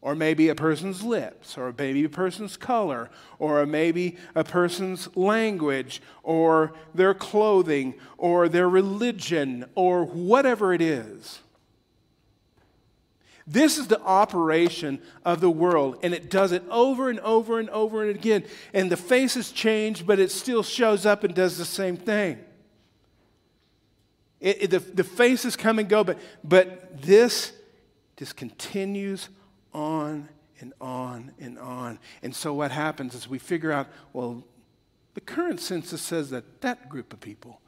or 0.00 0.14
maybe 0.14 0.48
a 0.48 0.54
person's 0.54 1.02
lips, 1.02 1.58
or 1.58 1.74
maybe 1.76 2.04
a 2.04 2.08
person's 2.08 2.56
color, 2.56 3.10
or 3.38 3.64
maybe 3.66 4.16
a 4.34 4.44
person's 4.44 5.14
language, 5.16 6.00
or 6.22 6.74
their 6.94 7.14
clothing, 7.14 7.94
or 8.16 8.48
their 8.48 8.68
religion, 8.68 9.64
or 9.74 10.04
whatever 10.04 10.72
it 10.72 10.80
is. 10.80 11.40
This 13.46 13.78
is 13.78 13.86
the 13.86 14.00
operation 14.00 15.00
of 15.24 15.40
the 15.40 15.50
world, 15.50 15.98
and 16.02 16.12
it 16.12 16.30
does 16.30 16.50
it 16.50 16.64
over 16.68 17.08
and 17.08 17.20
over 17.20 17.60
and 17.60 17.70
over 17.70 18.02
and 18.02 18.10
again. 18.10 18.44
And 18.74 18.90
the 18.90 18.96
faces 18.96 19.52
change, 19.52 20.04
but 20.04 20.18
it 20.18 20.32
still 20.32 20.64
shows 20.64 21.06
up 21.06 21.22
and 21.22 21.32
does 21.32 21.56
the 21.56 21.64
same 21.64 21.96
thing. 21.96 22.38
It, 24.40 24.64
it, 24.64 24.70
the, 24.70 24.80
the 24.80 25.04
faces 25.04 25.56
come 25.56 25.78
and 25.78 25.88
go, 25.88 26.02
but, 26.04 26.18
but 26.42 27.00
this 27.02 27.52
just 28.16 28.36
continues 28.36 29.28
on 29.76 30.28
and 30.60 30.72
on 30.80 31.32
and 31.38 31.58
on. 31.58 31.98
And 32.22 32.34
so 32.34 32.54
what 32.54 32.70
happens 32.70 33.14
is 33.14 33.28
we 33.28 33.38
figure 33.38 33.70
out, 33.70 33.88
well, 34.12 34.42
the 35.14 35.20
current 35.20 35.60
census 35.60 36.00
says 36.00 36.30
that 36.30 36.62
that 36.62 36.88
group 36.88 37.12
of 37.12 37.20
people 37.20 37.60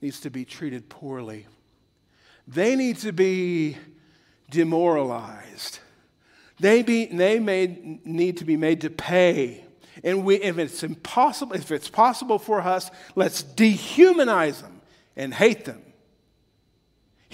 needs 0.00 0.18
to 0.20 0.30
be 0.30 0.44
treated 0.44 0.88
poorly. 0.88 1.46
They 2.48 2.74
need 2.74 2.96
to 2.98 3.12
be 3.12 3.76
demoralized. 4.50 5.80
They, 6.58 6.82
be, 6.82 7.06
they 7.06 7.38
may 7.38 7.98
need 8.04 8.38
to 8.38 8.44
be 8.44 8.56
made 8.56 8.80
to 8.80 8.90
pay. 8.90 9.64
And 10.02 10.24
we, 10.24 10.36
if 10.36 10.58
it's 10.58 10.82
impossible, 10.82 11.54
if 11.54 11.70
it's 11.70 11.88
possible 11.88 12.38
for 12.38 12.60
us, 12.60 12.90
let's 13.14 13.42
dehumanize 13.42 14.62
them 14.62 14.80
and 15.16 15.34
hate 15.34 15.64
them. 15.64 15.82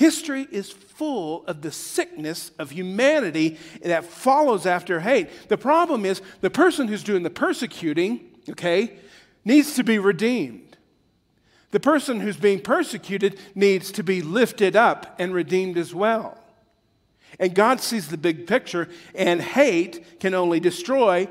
History 0.03 0.49
is 0.51 0.69
full 0.73 1.45
of 1.47 1.62
the 1.62 1.71
sickness 1.71 2.51
of 2.59 2.73
humanity 2.73 3.57
that 3.83 4.05
follows 4.05 4.67
after 4.67 4.99
hate. 4.99 5.29
The 5.49 5.57
problem 5.57 6.05
is 6.05 6.21
the 6.41 6.51
person 6.51 6.88
who's 6.88 7.05
doing 7.05 7.23
the 7.23 7.31
persecuting, 7.31 8.29
okay, 8.51 8.97
needs 9.45 9.75
to 9.75 9.85
be 9.85 10.01
redeemed. 10.01 10.77
The 11.71 11.79
person 11.79 12.19
who's 12.19 12.37
being 12.37 12.59
persecuted 12.59 13.38
needs 13.55 13.93
to 13.93 14.03
be 14.03 14.23
lifted 14.23 14.75
up 14.75 15.15
and 15.21 15.33
redeemed 15.33 15.79
as 15.79 15.95
well. 15.95 16.37
And 17.38 17.55
God 17.55 17.79
sees 17.81 18.09
the 18.09 18.19
big 18.19 18.49
picture, 18.49 18.88
and 19.15 19.41
hate 19.41 20.19
can 20.19 20.35
only 20.35 20.59
destroy. 20.59 21.29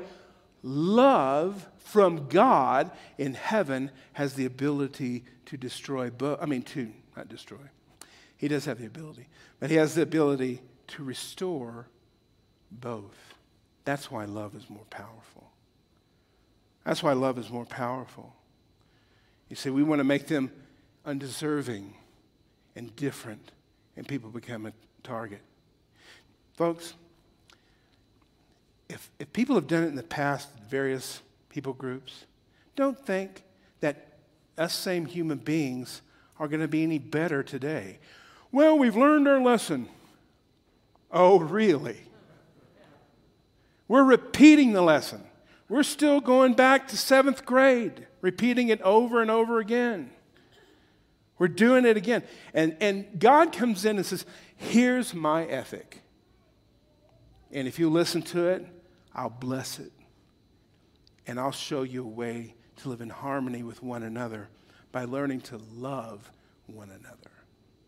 Love 0.62 1.68
from 1.76 2.26
God 2.28 2.90
in 3.18 3.34
heaven 3.34 3.90
has 4.14 4.32
the 4.32 4.46
ability 4.46 5.24
to 5.44 5.58
destroy 5.58 6.08
both. 6.08 6.38
I 6.40 6.46
mean, 6.46 6.62
to 6.62 6.90
not 7.14 7.28
destroy. 7.28 7.58
He 8.42 8.48
does 8.48 8.64
have 8.64 8.80
the 8.80 8.86
ability, 8.86 9.28
but 9.60 9.70
he 9.70 9.76
has 9.76 9.94
the 9.94 10.02
ability 10.02 10.60
to 10.88 11.04
restore 11.04 11.86
both. 12.72 13.36
That's 13.84 14.10
why 14.10 14.24
love 14.24 14.56
is 14.56 14.68
more 14.68 14.84
powerful. 14.90 15.48
That's 16.84 17.04
why 17.04 17.12
love 17.12 17.38
is 17.38 17.50
more 17.50 17.64
powerful. 17.64 18.34
You 19.48 19.54
see, 19.54 19.70
we 19.70 19.84
want 19.84 20.00
to 20.00 20.04
make 20.04 20.26
them 20.26 20.50
undeserving 21.06 21.94
and 22.74 22.96
different, 22.96 23.52
and 23.96 24.08
people 24.08 24.28
become 24.28 24.66
a 24.66 24.72
target. 25.04 25.42
Folks, 26.54 26.94
if, 28.88 29.08
if 29.20 29.32
people 29.32 29.54
have 29.54 29.68
done 29.68 29.84
it 29.84 29.86
in 29.86 29.94
the 29.94 30.02
past, 30.02 30.48
various 30.68 31.22
people 31.48 31.74
groups, 31.74 32.24
don't 32.74 32.98
think 32.98 33.44
that 33.78 34.18
us 34.58 34.74
same 34.74 35.06
human 35.06 35.38
beings 35.38 36.02
are 36.40 36.48
going 36.48 36.58
to 36.58 36.66
be 36.66 36.82
any 36.82 36.98
better 36.98 37.44
today. 37.44 38.00
Well, 38.52 38.78
we've 38.78 38.96
learned 38.96 39.26
our 39.26 39.40
lesson. 39.40 39.88
Oh, 41.10 41.40
really? 41.40 41.98
We're 43.88 44.04
repeating 44.04 44.72
the 44.72 44.82
lesson. 44.82 45.24
We're 45.68 45.82
still 45.82 46.20
going 46.20 46.52
back 46.52 46.88
to 46.88 46.96
seventh 46.96 47.46
grade, 47.46 48.06
repeating 48.20 48.68
it 48.68 48.80
over 48.82 49.22
and 49.22 49.30
over 49.30 49.58
again. 49.58 50.10
We're 51.38 51.48
doing 51.48 51.86
it 51.86 51.96
again. 51.96 52.22
And, 52.54 52.76
and 52.80 53.18
God 53.18 53.52
comes 53.52 53.84
in 53.84 53.96
and 53.96 54.06
says, 54.06 54.24
Here's 54.56 55.12
my 55.12 55.44
ethic. 55.46 56.02
And 57.50 57.66
if 57.66 57.78
you 57.78 57.90
listen 57.90 58.22
to 58.22 58.46
it, 58.48 58.66
I'll 59.14 59.28
bless 59.28 59.78
it. 59.78 59.92
And 61.26 61.40
I'll 61.40 61.52
show 61.52 61.82
you 61.82 62.04
a 62.04 62.08
way 62.08 62.54
to 62.76 62.88
live 62.88 63.00
in 63.00 63.10
harmony 63.10 63.62
with 63.62 63.82
one 63.82 64.02
another 64.02 64.48
by 64.92 65.04
learning 65.04 65.40
to 65.42 65.60
love 65.74 66.30
one 66.66 66.90
another. 66.90 67.31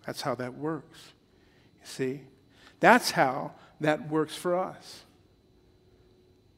That's 0.06 0.22
how 0.22 0.34
that 0.36 0.54
works. 0.54 1.12
You 1.80 1.86
see? 1.86 2.20
That's 2.80 3.12
how 3.12 3.52
that 3.80 4.08
works 4.08 4.34
for 4.34 4.58
us. 4.58 5.04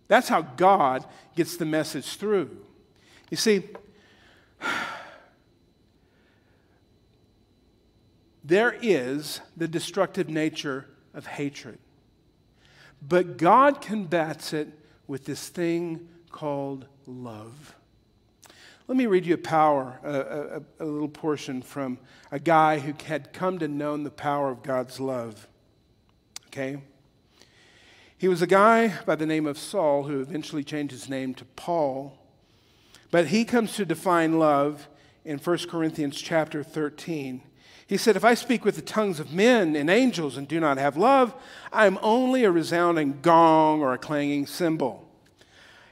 That's 0.09 0.29
how 0.29 0.43
God 0.43 1.05
gets 1.35 1.57
the 1.57 1.65
message 1.65 2.17
through. 2.17 2.57
You 3.31 3.37
see, 3.37 3.65
there 8.45 8.77
is 8.81 9.41
the 9.57 9.67
destructive 9.69 10.29
nature 10.29 10.87
of 11.15 11.27
hatred. 11.27 11.79
But 13.07 13.37
God 13.37 13.81
combats 13.81 14.53
it 14.53 14.69
with 15.07 15.25
this 15.25 15.49
thing 15.49 16.09
called 16.31 16.87
love. 17.07 17.75
Let 18.88 18.96
me 18.96 19.07
read 19.07 19.27
you 19.27 19.35
a 19.35 19.38
power, 19.38 19.99
a, 20.05 20.12
a, 20.81 20.85
a, 20.85 20.87
little 20.87 21.09
portion 21.09 21.61
from 21.61 21.99
a 22.31 22.38
guy 22.38 22.79
who 22.79 22.94
had 23.05 23.33
come 23.33 23.59
to 23.59 23.66
know 23.66 23.96
the 23.96 24.11
power 24.12 24.49
of 24.51 24.62
God's 24.62 25.01
love. 25.01 25.49
Okay? 26.46 26.79
He 28.16 28.29
was 28.29 28.42
a 28.42 28.46
guy 28.46 28.94
by 29.05 29.16
the 29.16 29.27
name 29.27 29.46
of 29.46 29.59
Saul 29.59 30.05
who 30.05 30.20
eventually 30.20 30.62
changed 30.62 30.92
his 30.92 31.09
name 31.09 31.35
to 31.35 31.44
Paul. 31.44 32.16
But 33.11 33.29
he 33.29 33.44
comes 33.44 33.75
to 33.75 33.85
define 33.85 34.38
love 34.38 34.88
in 35.25 35.38
1 35.38 35.59
Corinthians 35.68 36.20
chapter 36.20 36.62
13. 36.62 37.42
He 37.88 37.96
said, 37.96 38.16
If 38.16 38.25
I 38.25 38.35
speak 38.35 38.64
with 38.64 38.77
the 38.77 38.83
tongues 38.83 39.18
of 39.18 39.33
men 39.33 39.75
and 39.75 39.90
angels 39.90 40.37
and 40.37 40.46
do 40.46 40.61
not 40.61 40.79
have 40.79 40.96
love, 40.96 41.35
I 41.72 41.87
am 41.87 41.99
only 42.03 42.44
a 42.44 42.53
resounding 42.53 43.18
gong 43.20 43.83
or 43.83 43.92
a 43.92 43.99
clanging 43.99 44.46
cymbal. 44.46 45.06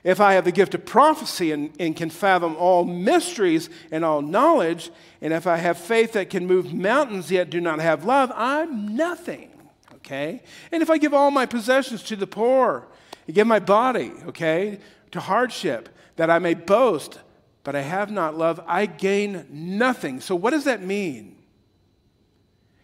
If 0.04 0.20
I 0.20 0.34
have 0.34 0.44
the 0.44 0.52
gift 0.52 0.74
of 0.74 0.84
prophecy 0.84 1.50
and, 1.50 1.72
and, 1.80 1.96
can 1.96 2.10
fathom 2.10 2.56
all 2.56 2.84
mysteries 2.84 3.70
and 3.90 4.04
all 4.04 4.20
knowledge, 4.20 4.90
and 5.22 5.32
if 5.32 5.46
I 5.46 5.56
have 5.56 5.78
faith 5.78 6.12
that 6.12 6.28
can 6.28 6.46
move 6.46 6.74
mountains 6.74 7.30
yet 7.30 7.48
do 7.48 7.58
not 7.58 7.80
have 7.80 8.04
love, 8.04 8.30
I'm 8.34 8.94
nothing. 8.94 9.50
Okay? 9.94 10.42
And 10.70 10.82
if 10.82 10.90
I 10.90 10.98
give 10.98 11.14
all 11.14 11.30
my 11.30 11.46
possessions 11.46 12.02
to 12.04 12.16
the 12.16 12.26
poor, 12.26 12.86
I 13.26 13.32
give 13.32 13.46
my 13.46 13.58
body, 13.58 14.12
okay, 14.26 14.78
to 15.12 15.20
hardship, 15.20 15.88
that 16.16 16.28
I 16.28 16.38
may 16.38 16.52
boast, 16.52 17.18
but 17.62 17.74
I 17.74 17.80
have 17.80 18.10
not 18.10 18.36
love, 18.36 18.60
I 18.66 18.84
gain 18.84 19.46
nothing. 19.50 20.20
So 20.20 20.36
what 20.36 20.50
does 20.50 20.64
that 20.64 20.82
mean? 20.82 21.34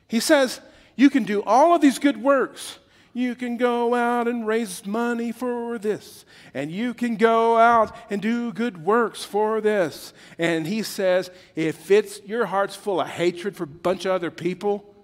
He 0.09 0.21
says, 0.21 0.61
You 0.97 1.11
can 1.11 1.25
do 1.25 1.43
all 1.43 1.75
of 1.75 1.83
these 1.83 1.99
good 1.99 2.17
works. 2.17 2.80
You 3.13 3.35
can 3.35 3.57
go 3.57 3.95
out 3.95 4.29
and 4.29 4.47
raise 4.47 4.87
money 4.87 5.33
for 5.33 5.79
this, 5.79 6.25
and 6.55 6.71
you 6.71 6.95
can 6.95 7.17
go 7.17 7.57
out 7.57 7.95
and 8.09 8.23
do 8.23 8.53
good 8.53 8.85
works 8.85 9.25
for 9.25 9.61
this. 9.61 10.13
And 10.39 10.65
he 10.65 10.85
says, 10.85 11.29
if 11.57 11.91
it's 11.91 12.23
your 12.25 12.47
heart's 12.47 12.77
full 12.77 13.01
of 13.01 13.09
hatred 13.09 13.57
for 13.57 13.65
a 13.65 13.67
bunch 13.67 14.05
of 14.05 14.13
other 14.13 14.31
people, 14.31 14.95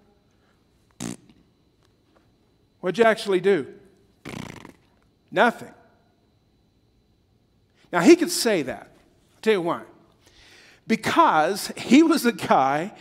what'd 2.80 2.96
you 2.96 3.04
actually 3.04 3.40
do? 3.40 3.66
Nothing. 5.32 5.74
Now 7.92 8.00
he 8.00 8.14
could 8.14 8.30
say 8.30 8.62
that. 8.62 8.92
I'll 9.34 9.42
tell 9.42 9.54
you 9.54 9.62
why. 9.62 9.82
Because 10.86 11.72
he 11.76 12.04
was 12.04 12.24
a 12.24 12.32
guy 12.32 12.92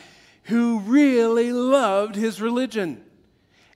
who 0.46 0.80
really 0.80 1.52
loved 1.52 2.16
his 2.16 2.42
religion. 2.42 3.05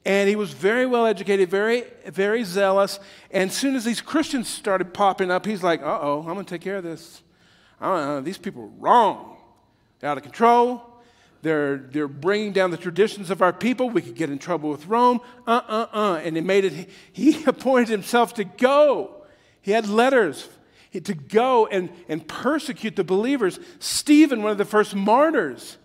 And 0.06 0.30
he 0.30 0.36
was 0.36 0.52
very 0.52 0.86
well 0.86 1.06
educated, 1.06 1.50
very, 1.50 1.84
very 2.06 2.44
zealous. 2.44 3.00
And 3.32 3.50
as 3.50 3.56
soon 3.56 3.76
as 3.76 3.84
these 3.84 4.02
Christians 4.02 4.48
started 4.48 4.94
popping 4.94 5.30
up, 5.30 5.46
he's 5.46 5.64
like, 5.64 5.82
uh 5.82 6.00
oh, 6.02 6.20
I'm 6.20 6.34
going 6.34 6.46
to 6.46 6.50
take 6.50 6.62
care 6.62 6.78
of 6.78 6.84
this. 6.84 7.22
Know, 7.82 8.22
these 8.22 8.38
people 8.38 8.64
are 8.64 8.80
wrong. 8.80 9.38
They're 10.00 10.10
out 10.10 10.18
of 10.18 10.24
control. 10.24 10.84
They're, 11.42 11.78
they're 11.78 12.08
bringing 12.08 12.52
down 12.52 12.72
the 12.72 12.78
traditions 12.78 13.30
of 13.30 13.42
our 13.42 13.54
people. 13.54 13.90
We 13.90 14.02
could 14.02 14.16
get 14.16 14.30
in 14.30 14.40
trouble 14.40 14.70
with 14.70 14.88
Rome. 14.88 15.22
Uh 15.48 15.62
uh 15.68 15.88
uh. 15.94 16.22
And 16.24 16.36
he 16.36 16.42
made 16.42 16.66
it, 16.66 16.90
he 17.12 17.44
appointed 17.48 17.90
himself 17.90 18.34
to 18.36 18.44
go. 18.44 19.24
He 19.62 19.72
had 19.72 19.88
letters 19.88 20.48
to 20.92 21.14
go 21.14 21.68
and, 21.68 21.90
and 22.08 22.28
persecute 22.28 22.96
the 22.96 23.04
believers. 23.04 23.60
Stephen, 23.80 24.42
one 24.42 24.52
of 24.52 24.58
the 24.58 24.66
first 24.66 24.96
martyrs, 24.96 25.78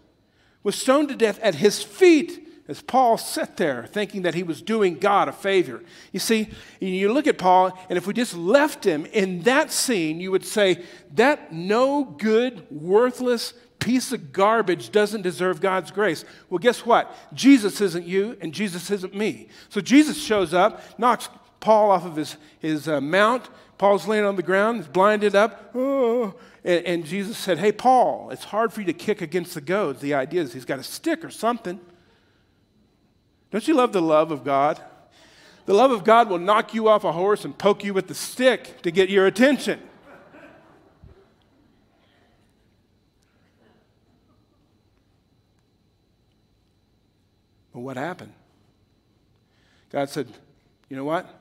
was 0.62 0.77
stoned 0.77 1.11
to 1.11 1.16
death 1.16 1.38
at 1.42 1.57
his 1.57 1.83
feet 1.83 2.43
as 2.66 2.81
Paul 2.81 3.18
sat 3.18 3.57
there 3.57 3.87
thinking 3.87 4.22
that 4.22 4.35
he 4.35 4.42
was 4.42 4.62
doing 4.62 4.98
God 4.98 5.29
a 5.29 5.33
favor. 5.33 5.83
You 6.12 6.20
see, 6.20 6.48
you 6.81 7.12
look 7.12 7.27
at 7.27 7.37
Paul, 7.37 7.79
and 7.90 7.98
if 7.98 8.07
we 8.07 8.14
just 8.14 8.35
left 8.35 8.85
him 8.85 9.05
in 9.07 9.42
that 9.42 9.70
scene, 9.70 10.20
you 10.20 10.31
would 10.31 10.46
say, 10.46 10.83
that 11.14 11.53
no 11.53 12.05
good, 12.05 12.66
worthless 12.70 13.53
piece 13.81 14.12
of 14.12 14.33
garbage 14.33 14.90
doesn't 14.90 15.20
deserve 15.20 15.61
God's 15.61 15.90
grace. 15.90 16.24
Well, 16.48 16.59
guess 16.59 16.87
what? 16.87 17.14
Jesus 17.35 17.83
isn't 17.83 18.07
you, 18.07 18.38
and 18.40 18.55
Jesus 18.55 18.90
isn't 18.90 19.14
me. 19.14 19.48
So 19.68 19.83
Jesus 19.83 20.22
shows 20.22 20.55
up, 20.55 20.98
knocks 20.98 21.29
Paul 21.61 21.90
off 21.90 22.07
of 22.07 22.16
his, 22.16 22.38
his 22.61 22.88
uh, 22.88 23.03
mount. 23.03 23.50
Paul's 23.77 24.07
laying 24.09 24.24
on 24.24 24.37
the 24.37 24.42
ground, 24.42 24.79
he's 24.79 24.88
blinded 24.88 25.35
up. 25.35 25.70
Oh. 25.74 26.35
And, 26.64 26.87
and 26.87 27.05
Jesus 27.05 27.37
said, 27.37 27.59
Hey, 27.59 27.72
Paul, 27.72 28.31
it's 28.31 28.44
hard 28.44 28.72
for 28.72 28.81
you 28.81 28.87
to 28.87 28.94
kick 28.94 29.20
against 29.20 29.55
the 29.55 29.61
goads. 29.61 30.00
The 30.00 30.14
idea 30.14 30.40
is 30.40 30.55
he's 30.55 30.64
got 30.64 30.79
a 30.79 30.83
stick 30.83 31.22
or 31.22 31.31
something. 31.31 31.79
Don't 33.55 33.69
you 33.69 33.75
love 33.75 33.93
the 33.93 34.03
love 34.03 34.33
of 34.33 34.43
God? 34.43 34.81
The 35.67 35.75
love 35.75 35.93
of 35.93 36.03
God 36.03 36.29
will 36.29 36.40
knock 36.40 36.75
you 36.75 36.88
off 36.88 37.05
a 37.05 37.12
horse 37.12 37.45
and 37.45 37.57
poke 37.57 37.85
you 37.85 37.95
with 37.95 38.09
the 38.09 38.14
stick 38.14 38.83
to 38.83 38.90
get 38.90 39.09
your 39.09 39.29
attention. 39.29 39.81
But 47.73 47.79
what 47.79 47.97
happened? 47.97 48.33
God 49.93 50.09
said, 50.09 50.27
You 50.88 50.97
know 50.97 51.05
what? 51.05 51.33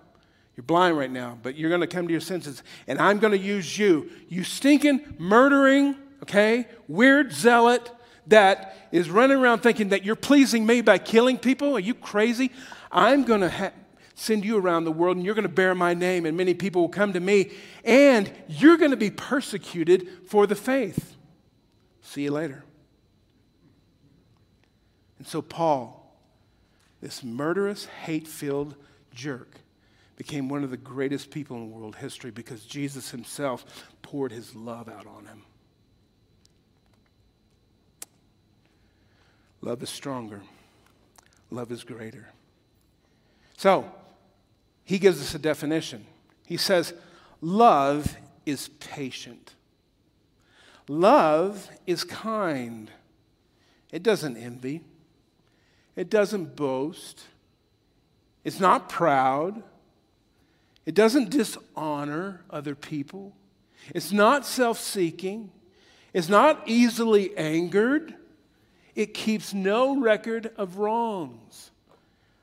You're 0.55 0.65
blind 0.65 0.95
right 0.95 1.09
now, 1.09 1.39
but 1.41 1.55
you're 1.55 1.69
going 1.69 1.81
to 1.81 1.87
come 1.87 2.05
to 2.05 2.11
your 2.11 2.21
senses, 2.21 2.61
and 2.85 2.99
I'm 2.99 3.17
going 3.17 3.31
to 3.31 3.43
use 3.43 3.75
you. 3.79 4.11
You 4.29 4.43
stinking, 4.43 5.15
murdering, 5.17 5.95
okay, 6.21 6.67
weird 6.87 7.33
zealot 7.33 7.89
that 8.27 8.75
is 8.91 9.09
running 9.09 9.37
around 9.37 9.59
thinking 9.59 9.89
that 9.89 10.03
you're 10.03 10.15
pleasing 10.15 10.65
me 10.65 10.81
by 10.81 10.97
killing 10.97 11.37
people? 11.37 11.75
Are 11.75 11.79
you 11.79 11.93
crazy? 11.93 12.51
I'm 12.91 13.23
going 13.23 13.41
to 13.41 13.49
ha- 13.49 13.71
send 14.15 14.45
you 14.45 14.57
around 14.57 14.85
the 14.85 14.91
world 14.91 15.17
and 15.17 15.25
you're 15.25 15.35
going 15.35 15.43
to 15.43 15.53
bear 15.53 15.75
my 15.75 15.93
name, 15.93 16.25
and 16.25 16.37
many 16.37 16.53
people 16.53 16.81
will 16.81 16.89
come 16.89 17.13
to 17.13 17.19
me, 17.19 17.51
and 17.83 18.31
you're 18.47 18.77
going 18.77 18.91
to 18.91 18.97
be 18.97 19.09
persecuted 19.09 20.07
for 20.27 20.47
the 20.47 20.55
faith. 20.55 21.15
See 22.01 22.23
you 22.23 22.31
later. 22.31 22.63
And 25.17 25.27
so, 25.27 25.41
Paul, 25.41 26.17
this 27.01 27.23
murderous, 27.23 27.85
hate 27.85 28.27
filled 28.27 28.75
jerk, 29.13 29.57
became 30.15 30.47
one 30.47 30.63
of 30.63 30.69
the 30.69 30.77
greatest 30.77 31.31
people 31.31 31.57
in 31.57 31.71
world 31.71 31.95
history 31.95 32.31
because 32.31 32.65
Jesus 32.65 33.11
himself 33.11 33.87
poured 34.01 34.31
his 34.31 34.55
love 34.55 34.87
out 34.87 35.07
on 35.07 35.25
him. 35.25 35.43
Love 39.63 39.81
is 39.81 39.89
stronger, 39.89 40.41
love 41.49 41.71
is 41.71 41.85
greater. 41.85 42.27
So, 43.55 43.89
he 44.83 44.99
gives 44.99 45.21
us 45.21 45.33
a 45.33 45.39
definition. 45.39 46.05
He 46.45 46.57
says, 46.57 46.93
Love 47.39 48.17
is 48.45 48.67
patient. 48.67 49.53
Love 50.89 51.69
is 51.87 52.03
kind. 52.03 52.91
It 53.89 54.03
doesn't 54.03 54.35
envy. 54.35 54.81
It 55.95 56.09
doesn't 56.09 56.57
boast. 56.57 57.23
It's 58.43 58.59
not 58.59 58.89
proud. 58.89 59.63
It 60.85 60.93
doesn't 60.93 61.29
dishonor 61.29 62.41
other 62.49 62.75
people. 62.75 63.33
It's 63.95 64.11
not 64.11 64.45
self 64.45 64.77
seeking. 64.77 65.51
It's 66.11 66.27
not 66.27 66.63
easily 66.65 67.37
angered. 67.37 68.15
It 68.95 69.13
keeps 69.13 69.53
no 69.53 69.99
record 69.99 70.51
of 70.57 70.77
wrongs. 70.77 71.71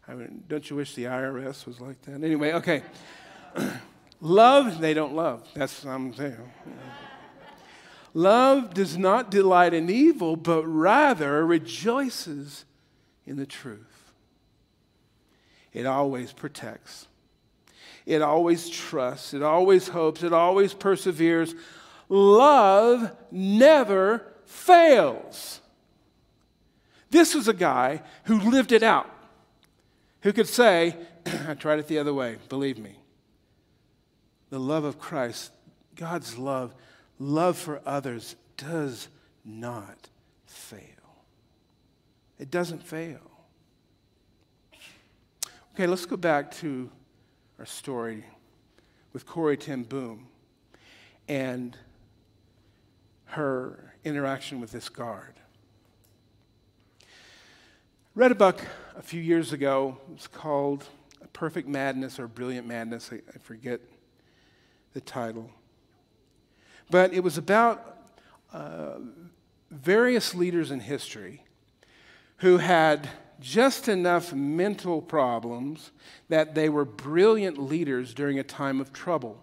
I 0.08 0.14
mean, 0.14 0.42
don't 0.48 0.68
you 0.68 0.76
wish 0.76 0.94
the 0.94 1.04
IRS 1.04 1.66
was 1.66 1.80
like 1.80 2.02
that? 2.02 2.24
Anyway, 2.24 2.52
okay. 2.54 2.82
love, 4.20 4.80
they 4.80 4.92
don't 4.92 5.14
love. 5.14 5.46
That's 5.54 5.84
what 5.84 5.92
I'm 5.92 6.12
saying. 6.14 6.52
love 8.12 8.74
does 8.74 8.98
not 8.98 9.30
delight 9.30 9.72
in 9.72 9.88
evil, 9.88 10.34
but 10.34 10.64
rather 10.64 11.46
rejoices 11.46 12.64
in 13.24 13.36
the 13.36 13.46
truth. 13.46 14.12
It 15.72 15.86
always 15.86 16.32
protects. 16.32 17.06
It 18.06 18.22
always 18.22 18.68
trusts. 18.68 19.34
It 19.34 19.42
always 19.44 19.86
hopes. 19.86 20.24
It 20.24 20.32
always 20.32 20.74
perseveres. 20.74 21.54
Love 22.08 23.16
never 23.30 24.26
fails. 24.44 25.59
This 27.10 27.34
was 27.34 27.48
a 27.48 27.52
guy 27.52 28.02
who 28.24 28.38
lived 28.38 28.72
it 28.72 28.82
out, 28.82 29.10
who 30.22 30.32
could 30.32 30.46
say, 30.46 30.96
I 31.48 31.54
tried 31.54 31.80
it 31.80 31.88
the 31.88 31.98
other 31.98 32.14
way, 32.14 32.38
believe 32.48 32.78
me. 32.78 32.96
The 34.50 34.60
love 34.60 34.84
of 34.84 34.98
Christ, 34.98 35.52
God's 35.96 36.38
love, 36.38 36.74
love 37.18 37.56
for 37.56 37.80
others 37.84 38.36
does 38.56 39.08
not 39.44 40.08
fail. 40.46 40.80
It 42.38 42.50
doesn't 42.50 42.82
fail. 42.82 43.20
Okay, 45.74 45.86
let's 45.86 46.06
go 46.06 46.16
back 46.16 46.50
to 46.56 46.90
our 47.58 47.66
story 47.66 48.24
with 49.12 49.26
Corrie 49.26 49.56
ten 49.56 49.82
Boom 49.82 50.26
and 51.28 51.76
her 53.26 53.94
interaction 54.04 54.60
with 54.60 54.72
this 54.72 54.88
guard. 54.88 55.34
Read 58.16 58.32
a 58.32 58.34
book 58.34 58.60
a 58.96 59.02
few 59.02 59.22
years 59.22 59.52
ago. 59.52 59.96
It's 60.12 60.26
called 60.26 60.84
Perfect 61.32 61.68
Madness 61.68 62.18
or 62.18 62.26
Brilliant 62.26 62.66
Madness. 62.66 63.10
I, 63.12 63.20
I 63.32 63.38
forget 63.38 63.80
the 64.94 65.00
title. 65.00 65.48
But 66.90 67.14
it 67.14 67.20
was 67.20 67.38
about 67.38 67.98
uh, 68.52 68.94
various 69.70 70.34
leaders 70.34 70.72
in 70.72 70.80
history 70.80 71.44
who 72.38 72.58
had 72.58 73.08
just 73.38 73.86
enough 73.86 74.32
mental 74.32 75.00
problems 75.00 75.92
that 76.28 76.56
they 76.56 76.68
were 76.68 76.84
brilliant 76.84 77.58
leaders 77.58 78.12
during 78.12 78.40
a 78.40 78.44
time 78.44 78.80
of 78.80 78.92
trouble. 78.92 79.40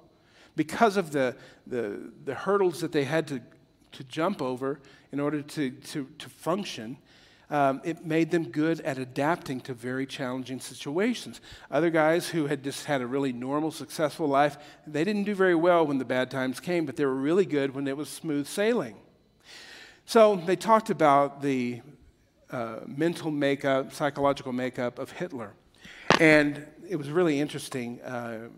Because 0.57 0.97
of 0.97 1.13
the, 1.13 1.37
the, 1.65 2.11
the 2.25 2.33
hurdles 2.33 2.81
that 2.81 2.91
they 2.91 3.05
had 3.05 3.29
to, 3.29 3.41
to 3.93 4.03
jump 4.03 4.41
over 4.41 4.81
in 5.13 5.21
order 5.21 5.41
to, 5.41 5.71
to, 5.71 6.05
to 6.17 6.27
function, 6.27 6.97
um, 7.49 7.81
it 7.83 8.05
made 8.05 8.31
them 8.31 8.49
good 8.49 8.81
at 8.81 8.97
adapting 8.97 9.61
to 9.61 9.73
very 9.73 10.05
challenging 10.05 10.59
situations. 10.59 11.39
Other 11.71 11.89
guys 11.89 12.27
who 12.29 12.47
had 12.47 12.63
just 12.63 12.85
had 12.85 13.01
a 13.01 13.07
really 13.07 13.31
normal, 13.31 13.71
successful 13.71 14.27
life, 14.27 14.57
they 14.85 15.03
didn't 15.03 15.23
do 15.23 15.33
very 15.33 15.55
well 15.55 15.87
when 15.87 15.97
the 15.97 16.05
bad 16.05 16.29
times 16.29 16.59
came, 16.59 16.85
but 16.85 16.97
they 16.97 17.05
were 17.05 17.15
really 17.15 17.45
good 17.45 17.73
when 17.73 17.87
it 17.87 17.95
was 17.95 18.09
smooth 18.09 18.47
sailing. 18.47 18.95
So 20.05 20.35
they 20.35 20.55
talked 20.55 20.89
about 20.89 21.41
the 21.41 21.81
uh, 22.49 22.79
mental 22.85 23.31
makeup, 23.31 23.93
psychological 23.93 24.53
makeup 24.53 24.99
of 24.99 25.11
Hitler. 25.11 25.53
And 26.19 26.65
it 26.89 26.95
was 26.95 27.09
really 27.09 27.39
interesting. 27.39 28.01
Uh, 28.01 28.49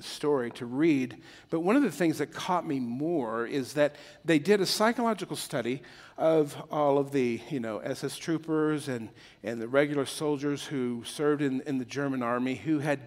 story 0.00 0.50
to 0.52 0.66
read. 0.66 1.16
But 1.50 1.60
one 1.60 1.76
of 1.76 1.82
the 1.82 1.90
things 1.90 2.18
that 2.18 2.32
caught 2.32 2.66
me 2.66 2.80
more 2.80 3.46
is 3.46 3.74
that 3.74 3.96
they 4.24 4.38
did 4.38 4.60
a 4.60 4.66
psychological 4.66 5.36
study 5.36 5.82
of 6.16 6.56
all 6.70 6.98
of 6.98 7.12
the, 7.12 7.40
you 7.50 7.60
know, 7.60 7.78
SS 7.78 8.16
troopers 8.16 8.88
and, 8.88 9.08
and 9.42 9.60
the 9.60 9.68
regular 9.68 10.06
soldiers 10.06 10.64
who 10.64 11.02
served 11.04 11.42
in, 11.42 11.60
in 11.62 11.78
the 11.78 11.84
German 11.84 12.22
army 12.22 12.54
who 12.54 12.78
had 12.78 13.00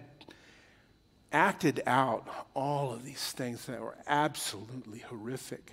acted 1.32 1.82
out 1.86 2.28
all 2.54 2.92
of 2.92 3.04
these 3.04 3.32
things 3.32 3.66
that 3.66 3.80
were 3.80 3.96
absolutely 4.06 5.00
horrific. 5.00 5.72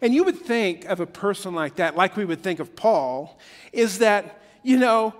And 0.00 0.14
you 0.14 0.24
would 0.24 0.38
think 0.38 0.84
of 0.86 1.00
a 1.00 1.06
person 1.06 1.54
like 1.54 1.76
that, 1.76 1.96
like 1.96 2.16
we 2.16 2.24
would 2.24 2.42
think 2.42 2.60
of 2.60 2.76
Paul, 2.76 3.38
is 3.72 3.98
that, 3.98 4.40
you 4.62 4.78
know, 4.78 5.14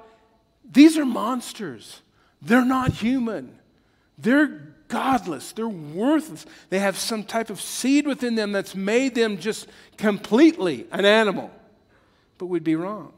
these 0.70 0.96
are 0.96 1.04
monsters. 1.04 2.00
They're 2.42 2.64
not 2.64 2.92
human. 2.92 3.58
They're 4.18 4.74
godless. 4.88 5.52
They're 5.52 5.68
worthless. 5.68 6.46
They 6.70 6.78
have 6.78 6.96
some 6.96 7.24
type 7.24 7.50
of 7.50 7.60
seed 7.60 8.06
within 8.06 8.34
them 8.34 8.52
that's 8.52 8.74
made 8.74 9.14
them 9.14 9.38
just 9.38 9.68
completely 9.96 10.86
an 10.90 11.04
animal. 11.04 11.50
But 12.38 12.46
we'd 12.46 12.64
be 12.64 12.76
wrong. 12.76 13.12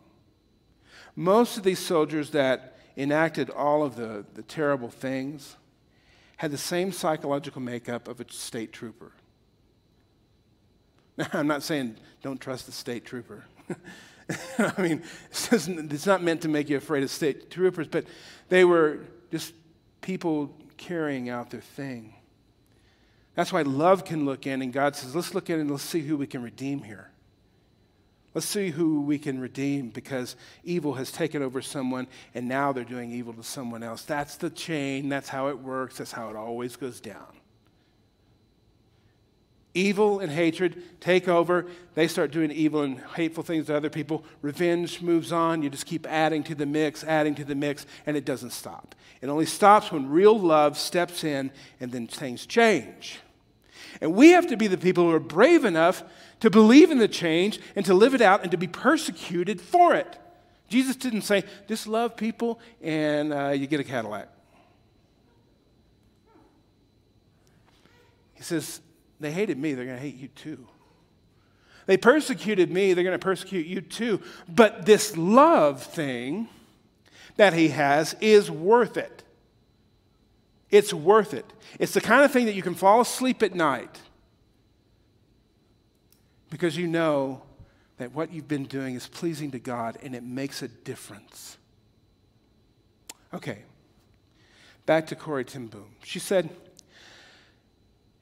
Most 1.16 1.56
of 1.56 1.64
these 1.64 1.78
soldiers 1.78 2.30
that 2.30 2.78
enacted 2.96 3.50
all 3.50 3.82
of 3.82 3.96
the, 3.96 4.24
the 4.34 4.42
terrible 4.42 4.88
things 4.88 5.56
had 6.36 6.50
the 6.50 6.58
same 6.58 6.92
psychological 6.92 7.60
makeup 7.60 8.06
of 8.06 8.20
a 8.20 8.32
state 8.32 8.72
trooper. 8.72 9.12
Now, 11.16 11.26
I'm 11.32 11.46
not 11.46 11.62
saying 11.62 11.96
don't 12.22 12.40
trust 12.40 12.66
the 12.66 12.72
state 12.72 13.04
trooper. 13.04 13.44
I 14.58 14.80
mean, 14.80 15.02
it's 15.30 16.06
not 16.06 16.22
meant 16.22 16.42
to 16.42 16.48
make 16.48 16.68
you 16.68 16.76
afraid 16.76 17.02
of 17.02 17.10
state 17.10 17.50
troopers, 17.50 17.88
but 17.88 18.04
they 18.48 18.64
were 18.64 19.00
just 19.30 19.54
people 20.00 20.54
carrying 20.78 21.28
out 21.28 21.50
their 21.50 21.60
thing. 21.60 22.14
That's 23.34 23.52
why 23.52 23.62
love 23.62 24.04
can 24.04 24.24
look 24.24 24.46
in, 24.46 24.62
and 24.62 24.72
God 24.72 24.96
says, 24.96 25.14
let's 25.14 25.34
look 25.34 25.50
in 25.50 25.60
and 25.60 25.70
let's 25.70 25.82
see 25.82 26.00
who 26.00 26.16
we 26.16 26.26
can 26.26 26.42
redeem 26.42 26.82
here. 26.82 27.10
Let's 28.34 28.46
see 28.46 28.70
who 28.70 29.02
we 29.02 29.18
can 29.18 29.40
redeem 29.40 29.88
because 29.88 30.36
evil 30.62 30.94
has 30.94 31.10
taken 31.10 31.42
over 31.42 31.62
someone 31.62 32.06
and 32.34 32.46
now 32.46 32.72
they're 32.72 32.84
doing 32.84 33.10
evil 33.10 33.32
to 33.32 33.42
someone 33.42 33.82
else. 33.82 34.02
That's 34.02 34.36
the 34.36 34.50
chain. 34.50 35.08
That's 35.08 35.28
how 35.28 35.48
it 35.48 35.58
works. 35.58 35.98
That's 35.98 36.12
how 36.12 36.28
it 36.30 36.36
always 36.36 36.76
goes 36.76 37.00
down. 37.00 37.37
Evil 39.78 40.18
and 40.18 40.32
hatred 40.32 40.82
take 41.00 41.28
over. 41.28 41.66
They 41.94 42.08
start 42.08 42.32
doing 42.32 42.50
evil 42.50 42.82
and 42.82 42.98
hateful 43.14 43.44
things 43.44 43.66
to 43.66 43.76
other 43.76 43.88
people. 43.88 44.24
Revenge 44.42 45.00
moves 45.00 45.30
on. 45.30 45.62
You 45.62 45.70
just 45.70 45.86
keep 45.86 46.04
adding 46.04 46.42
to 46.44 46.56
the 46.56 46.66
mix, 46.66 47.04
adding 47.04 47.36
to 47.36 47.44
the 47.44 47.54
mix, 47.54 47.86
and 48.04 48.16
it 48.16 48.24
doesn't 48.24 48.50
stop. 48.50 48.96
It 49.20 49.28
only 49.28 49.46
stops 49.46 49.92
when 49.92 50.10
real 50.10 50.36
love 50.36 50.76
steps 50.76 51.22
in 51.22 51.52
and 51.78 51.92
then 51.92 52.08
things 52.08 52.44
change. 52.44 53.20
And 54.00 54.14
we 54.14 54.30
have 54.30 54.48
to 54.48 54.56
be 54.56 54.66
the 54.66 54.78
people 54.78 55.04
who 55.04 55.12
are 55.12 55.20
brave 55.20 55.64
enough 55.64 56.02
to 56.40 56.50
believe 56.50 56.90
in 56.90 56.98
the 56.98 57.06
change 57.06 57.60
and 57.76 57.86
to 57.86 57.94
live 57.94 58.14
it 58.14 58.20
out 58.20 58.42
and 58.42 58.50
to 58.50 58.56
be 58.56 58.66
persecuted 58.66 59.60
for 59.60 59.94
it. 59.94 60.18
Jesus 60.68 60.96
didn't 60.96 61.22
say, 61.22 61.44
just 61.68 61.86
love 61.86 62.16
people 62.16 62.58
and 62.82 63.32
uh, 63.32 63.50
you 63.50 63.68
get 63.68 63.78
a 63.78 63.84
Cadillac. 63.84 64.28
He 68.34 68.42
says, 68.42 68.80
they 69.20 69.32
hated 69.32 69.58
me, 69.58 69.74
they're 69.74 69.84
going 69.84 69.96
to 69.96 70.02
hate 70.02 70.16
you 70.16 70.28
too. 70.28 70.66
They 71.86 71.96
persecuted 71.96 72.70
me, 72.70 72.92
they're 72.92 73.04
going 73.04 73.18
to 73.18 73.24
persecute 73.24 73.66
you 73.66 73.80
too. 73.80 74.20
But 74.48 74.84
this 74.84 75.16
love 75.16 75.82
thing 75.82 76.48
that 77.36 77.54
he 77.54 77.68
has 77.68 78.14
is 78.20 78.50
worth 78.50 78.96
it. 78.96 79.22
It's 80.70 80.92
worth 80.92 81.32
it. 81.32 81.46
It's 81.78 81.94
the 81.94 82.00
kind 82.00 82.24
of 82.24 82.30
thing 82.30 82.46
that 82.46 82.54
you 82.54 82.62
can 82.62 82.74
fall 82.74 83.00
asleep 83.00 83.42
at 83.42 83.54
night 83.54 84.00
because 86.50 86.76
you 86.76 86.86
know 86.86 87.42
that 87.96 88.12
what 88.12 88.32
you've 88.32 88.48
been 88.48 88.64
doing 88.64 88.94
is 88.94 89.06
pleasing 89.06 89.50
to 89.52 89.58
God 89.58 89.98
and 90.02 90.14
it 90.14 90.22
makes 90.22 90.62
a 90.62 90.68
difference. 90.68 91.56
Okay, 93.32 93.58
back 94.86 95.06
to 95.08 95.16
Corrie 95.16 95.44
ten 95.44 95.66
Boom. 95.66 95.90
She 96.02 96.18
said, 96.18 96.50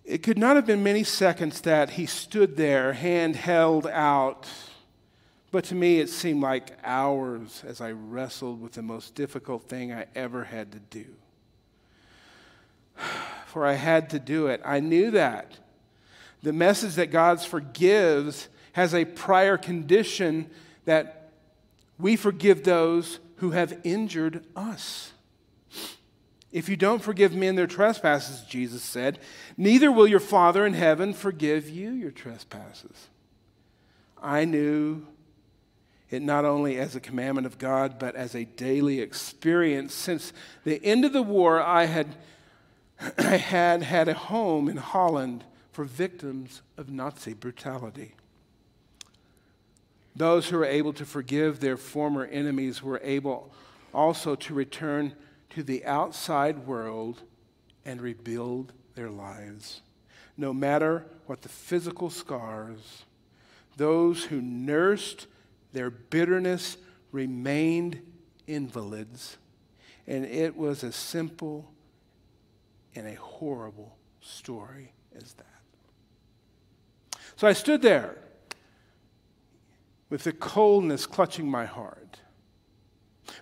It 0.06 0.22
could 0.22 0.38
not 0.38 0.54
have 0.54 0.66
been 0.66 0.84
many 0.84 1.02
seconds 1.02 1.60
that 1.62 1.90
he 1.90 2.06
stood 2.06 2.56
there, 2.56 2.92
hand 2.92 3.34
held 3.34 3.88
out, 3.88 4.46
but 5.50 5.64
to 5.64 5.74
me 5.74 5.98
it 5.98 6.08
seemed 6.08 6.40
like 6.40 6.78
hours 6.84 7.64
as 7.66 7.80
I 7.80 7.90
wrestled 7.90 8.62
with 8.62 8.74
the 8.74 8.82
most 8.82 9.16
difficult 9.16 9.68
thing 9.68 9.92
I 9.92 10.06
ever 10.14 10.44
had 10.44 10.70
to 10.72 10.78
do. 10.78 11.06
For 13.46 13.66
I 13.66 13.72
had 13.72 14.10
to 14.10 14.20
do 14.20 14.46
it. 14.46 14.60
I 14.64 14.78
knew 14.78 15.10
that. 15.10 15.58
The 16.44 16.52
message 16.52 16.94
that 16.94 17.10
God 17.10 17.40
forgives 17.40 18.48
has 18.74 18.94
a 18.94 19.04
prior 19.04 19.58
condition 19.58 20.48
that 20.84 21.32
we 21.98 22.14
forgive 22.14 22.62
those 22.62 23.18
who 23.38 23.50
have 23.50 23.80
injured 23.82 24.44
us. 24.54 25.12
If 26.52 26.68
you 26.68 26.76
don't 26.76 27.02
forgive 27.02 27.34
men 27.34 27.56
their 27.56 27.66
trespasses, 27.66 28.42
Jesus 28.48 28.82
said, 28.82 29.18
neither 29.56 29.90
will 29.90 30.06
your 30.06 30.20
Father 30.20 30.64
in 30.64 30.74
heaven 30.74 31.12
forgive 31.12 31.68
you 31.68 31.90
your 31.90 32.10
trespasses. 32.10 33.08
I 34.22 34.44
knew 34.44 35.06
it 36.08 36.22
not 36.22 36.44
only 36.44 36.78
as 36.78 36.94
a 36.94 37.00
commandment 37.00 37.46
of 37.46 37.58
God, 37.58 37.98
but 37.98 38.14
as 38.14 38.34
a 38.34 38.44
daily 38.44 39.00
experience. 39.00 39.92
Since 39.92 40.32
the 40.64 40.82
end 40.84 41.04
of 41.04 41.12
the 41.12 41.22
war, 41.22 41.60
I 41.60 41.86
had, 41.86 42.14
I 43.18 43.36
had 43.36 43.82
had 43.82 44.08
a 44.08 44.14
home 44.14 44.68
in 44.68 44.76
Holland 44.76 45.44
for 45.72 45.84
victims 45.84 46.62
of 46.76 46.88
Nazi 46.88 47.34
brutality. 47.34 48.14
Those 50.14 50.48
who 50.48 50.56
were 50.56 50.64
able 50.64 50.94
to 50.94 51.04
forgive 51.04 51.60
their 51.60 51.76
former 51.76 52.24
enemies 52.24 52.82
were 52.82 53.00
able 53.02 53.52
also 53.92 54.34
to 54.36 54.54
return 54.54 55.14
to 55.50 55.62
the 55.62 55.84
outside 55.84 56.66
world 56.66 57.22
and 57.84 58.00
rebuild 58.00 58.72
their 58.94 59.10
lives. 59.10 59.82
No 60.36 60.52
matter 60.52 61.06
what 61.26 61.42
the 61.42 61.48
physical 61.48 62.10
scars, 62.10 63.04
those 63.76 64.24
who 64.24 64.40
nursed 64.40 65.26
their 65.72 65.90
bitterness 65.90 66.76
remained 67.12 68.00
invalids. 68.46 69.36
And 70.06 70.24
it 70.24 70.56
was 70.56 70.84
as 70.84 70.94
simple 70.94 71.70
and 72.94 73.06
a 73.06 73.14
horrible 73.14 73.96
story 74.20 74.92
as 75.16 75.34
that. 75.34 77.20
So 77.36 77.46
I 77.46 77.52
stood 77.52 77.82
there 77.82 78.16
with 80.08 80.24
the 80.24 80.32
coldness 80.32 81.06
clutching 81.06 81.50
my 81.50 81.66
heart. 81.66 82.20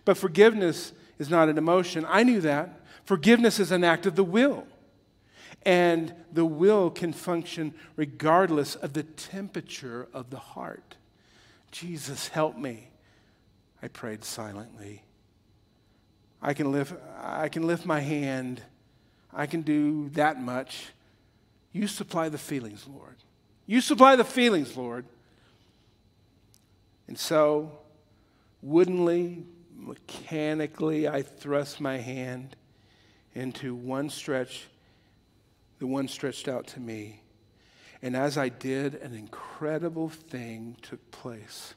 But 0.04 0.16
forgiveness 0.16 0.92
is 1.18 1.30
not 1.30 1.48
an 1.48 1.58
emotion. 1.58 2.04
I 2.08 2.22
knew 2.22 2.40
that. 2.40 2.80
Forgiveness 3.04 3.60
is 3.60 3.70
an 3.70 3.84
act 3.84 4.06
of 4.06 4.16
the 4.16 4.24
will. 4.24 4.66
And 5.64 6.14
the 6.32 6.44
will 6.44 6.90
can 6.90 7.12
function 7.12 7.74
regardless 7.96 8.74
of 8.74 8.92
the 8.92 9.02
temperature 9.02 10.08
of 10.12 10.30
the 10.30 10.38
heart. 10.38 10.96
Jesus, 11.70 12.28
help 12.28 12.56
me. 12.56 12.90
I 13.82 13.88
prayed 13.88 14.24
silently. 14.24 15.02
I 16.40 16.52
can 16.54 16.72
lift, 16.72 16.94
I 17.20 17.48
can 17.48 17.66
lift 17.66 17.86
my 17.86 18.00
hand. 18.00 18.62
I 19.32 19.46
can 19.46 19.62
do 19.62 20.10
that 20.10 20.40
much. 20.40 20.88
You 21.72 21.86
supply 21.88 22.28
the 22.28 22.38
feelings, 22.38 22.86
Lord. 22.86 23.16
You 23.66 23.80
supply 23.80 24.14
the 24.16 24.24
feelings, 24.24 24.76
Lord. 24.76 25.06
And 27.08 27.18
so, 27.18 27.72
woodenly, 28.62 29.44
mechanically, 29.76 31.08
I 31.08 31.22
thrust 31.22 31.80
my 31.80 31.98
hand 31.98 32.56
into 33.34 33.74
one 33.74 34.08
stretch, 34.10 34.66
the 35.78 35.86
one 35.86 36.08
stretched 36.08 36.48
out 36.48 36.66
to 36.68 36.80
me. 36.80 37.20
And 38.02 38.16
as 38.16 38.36
I 38.36 38.48
did, 38.48 38.94
an 38.96 39.14
incredible 39.14 40.08
thing 40.08 40.76
took 40.82 41.10
place. 41.10 41.74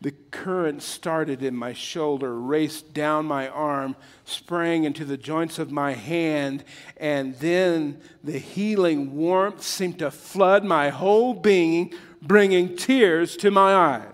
The 0.00 0.12
current 0.30 0.82
started 0.82 1.42
in 1.42 1.56
my 1.56 1.72
shoulder, 1.72 2.40
raced 2.40 2.94
down 2.94 3.26
my 3.26 3.48
arm, 3.48 3.96
sprang 4.24 4.84
into 4.84 5.04
the 5.04 5.16
joints 5.16 5.58
of 5.58 5.72
my 5.72 5.92
hand, 5.92 6.62
and 6.96 7.34
then 7.36 8.00
the 8.22 8.38
healing 8.38 9.16
warmth 9.16 9.62
seemed 9.62 9.98
to 9.98 10.12
flood 10.12 10.64
my 10.64 10.90
whole 10.90 11.34
being, 11.34 11.92
bringing 12.22 12.76
tears 12.76 13.36
to 13.38 13.50
my 13.50 13.74
eyes. 13.74 14.12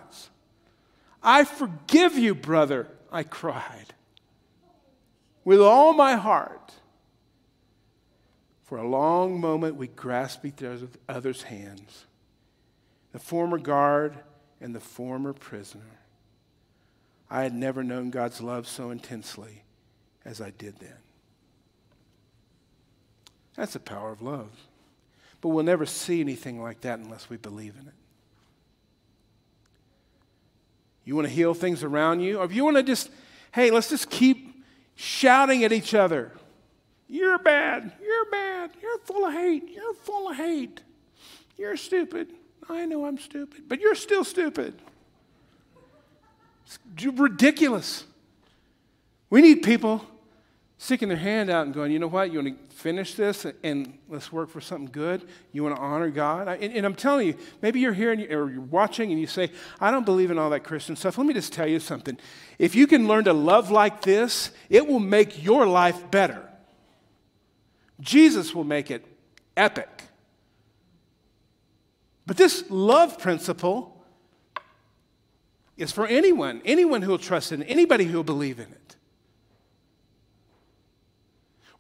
I 1.25 1.45
forgive 1.45 2.19
you, 2.19 2.35
brother, 2.35 2.87
I 3.11 3.23
cried. 3.23 3.95
With 5.43 5.61
all 5.61 5.95
my 5.95 6.17
heart. 6.17 6.75
For 8.65 8.79
a 8.79 8.87
long 8.87 9.41
moment, 9.41 9.77
we 9.77 9.89
grasped 9.89 10.45
each 10.45 10.63
other's 11.09 11.43
hands. 11.43 12.05
The 13.13 13.19
former 13.19 13.59
guard 13.59 14.19
and 14.61 14.75
the 14.75 14.81
former 14.81 15.33
prisoner. 15.33 15.83
I 17.31 17.43
had 17.43 17.55
never 17.55 17.83
known 17.83 18.11
God's 18.11 18.41
love 18.41 18.69
so 18.69 18.91
intensely 18.91 19.63
as 20.25 20.41
I 20.41 20.51
did 20.51 20.77
then. 20.79 20.97
That's 23.55 23.73
the 23.73 23.81
power 23.81 24.11
of 24.11 24.21
love. 24.21 24.51
But 25.41 25.51
we'll 25.51 25.65
never 25.65 25.87
see 25.87 26.21
anything 26.21 26.63
like 26.63 26.83
that 26.83 26.99
unless 26.99 27.31
we 27.31 27.37
believe 27.37 27.75
in 27.81 27.87
it. 27.87 27.95
You 31.05 31.17
want 31.17 31.29
to 31.29 31.35
heal 31.35 31.55
things 31.55 31.83
around 31.83 32.21
you? 32.21 32.39
Or 32.39 32.45
if 32.45 32.53
you 32.53 32.65
want 32.65 32.77
to 32.77 32.83
just, 32.83 33.11
hey, 33.53 33.71
let's 33.71 33.91
just 33.91 34.11
keep 34.11 34.65
shouting 34.95 35.65
at 35.65 35.73
each 35.73 35.95
other. 35.95 36.33
You're 37.09 37.39
bad. 37.39 37.93
You're 38.03 38.31
bad. 38.31 38.71
You're 38.81 38.99
full 38.99 39.27
of 39.27 39.33
hate. 39.33 39.69
You're 39.71 39.95
full 39.95 40.31
of 40.31 40.37
hate. 40.37 40.81
You're 41.57 41.77
stupid. 41.77 42.29
I 42.69 42.87
know 42.87 43.05
I'm 43.05 43.19
stupid, 43.19 43.65
but 43.69 43.81
you're 43.81 43.95
still 43.95 44.25
stupid. 44.25 44.75
It's 46.67 47.05
ridiculous. 47.05 48.05
We 49.29 49.43
need 49.43 49.57
people 49.57 50.05
sticking 50.79 51.09
their 51.09 51.17
hand 51.17 51.51
out 51.51 51.67
and 51.67 51.75
going, 51.75 51.93
you 51.93 51.99
know 51.99 52.09
what, 52.09 52.33
you 52.33 52.43
want 52.43 52.71
to 52.71 52.77
finish 52.77 53.15
this 53.15 53.47
and 53.63 53.99
let's 54.09 54.33
work 54.33 54.51
for 54.51 54.61
something 54.61 54.91
good? 54.91 55.27
You 55.53 55.63
want 55.63 55.77
to 55.77 55.81
honor 55.81 56.11
God? 56.11 56.49
And, 56.49 56.73
and 56.73 56.85
I'm 56.85 56.95
telling 56.95 57.29
you, 57.29 57.37
maybe 57.63 57.81
you're 57.81 57.93
here 57.93 58.13
you, 58.13 58.27
or 58.37 58.51
you're 58.51 58.61
watching 58.61 59.11
and 59.11 59.21
you 59.21 59.27
say, 59.27 59.51
I 59.81 59.91
don't 59.91 60.05
believe 60.05 60.31
in 60.31 60.39
all 60.39 60.51
that 60.51 60.65
Christian 60.65 60.97
stuff. 60.97 61.17
Let 61.17 61.27
me 61.27 61.35
just 61.35 61.53
tell 61.53 61.69
you 61.69 61.81
something. 61.81 62.19
If 62.59 62.75
you 62.75 62.87
can 62.87 63.07
learn 63.07 63.25
to 63.25 63.33
love 63.33 63.71
like 63.71 64.03
this, 64.03 64.51
it 64.69 64.87
will 64.87 65.01
make 65.01 65.43
your 65.43 65.67
life 65.67 66.11
better. 66.11 66.43
Jesus 68.01 68.55
will 68.55 68.65
make 68.65 68.91
it 68.91 69.05
epic. 69.57 69.89
But 72.27 72.37
this 72.37 72.65
love 72.69 73.19
principle 73.19 74.05
is 75.77 75.93
for 75.93 76.07
anyone, 76.07 76.63
anyone 76.65 77.03
who 77.03 77.11
will 77.11 77.19
trust 77.19 77.53
in 77.53 77.63
it, 77.63 77.67
anybody 77.67 78.05
who 78.05 78.17
will 78.17 78.25
believe 78.25 78.59
in 78.59 78.67
it. 78.67 78.84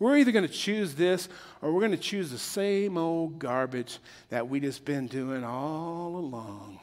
We're 0.04 0.18
either 0.18 0.32
going 0.32 0.46
to 0.46 0.52
choose 0.52 0.94
this 0.94 1.30
or 1.62 1.72
we're 1.72 1.80
going 1.80 1.92
to 1.92 1.96
choose 1.96 2.30
the 2.30 2.36
same 2.36 2.98
old 2.98 3.38
garbage 3.38 4.00
that 4.28 4.46
we 4.46 4.60
just 4.60 4.84
been 4.84 5.06
doing 5.06 5.42
all 5.42 6.16
along. 6.16 6.80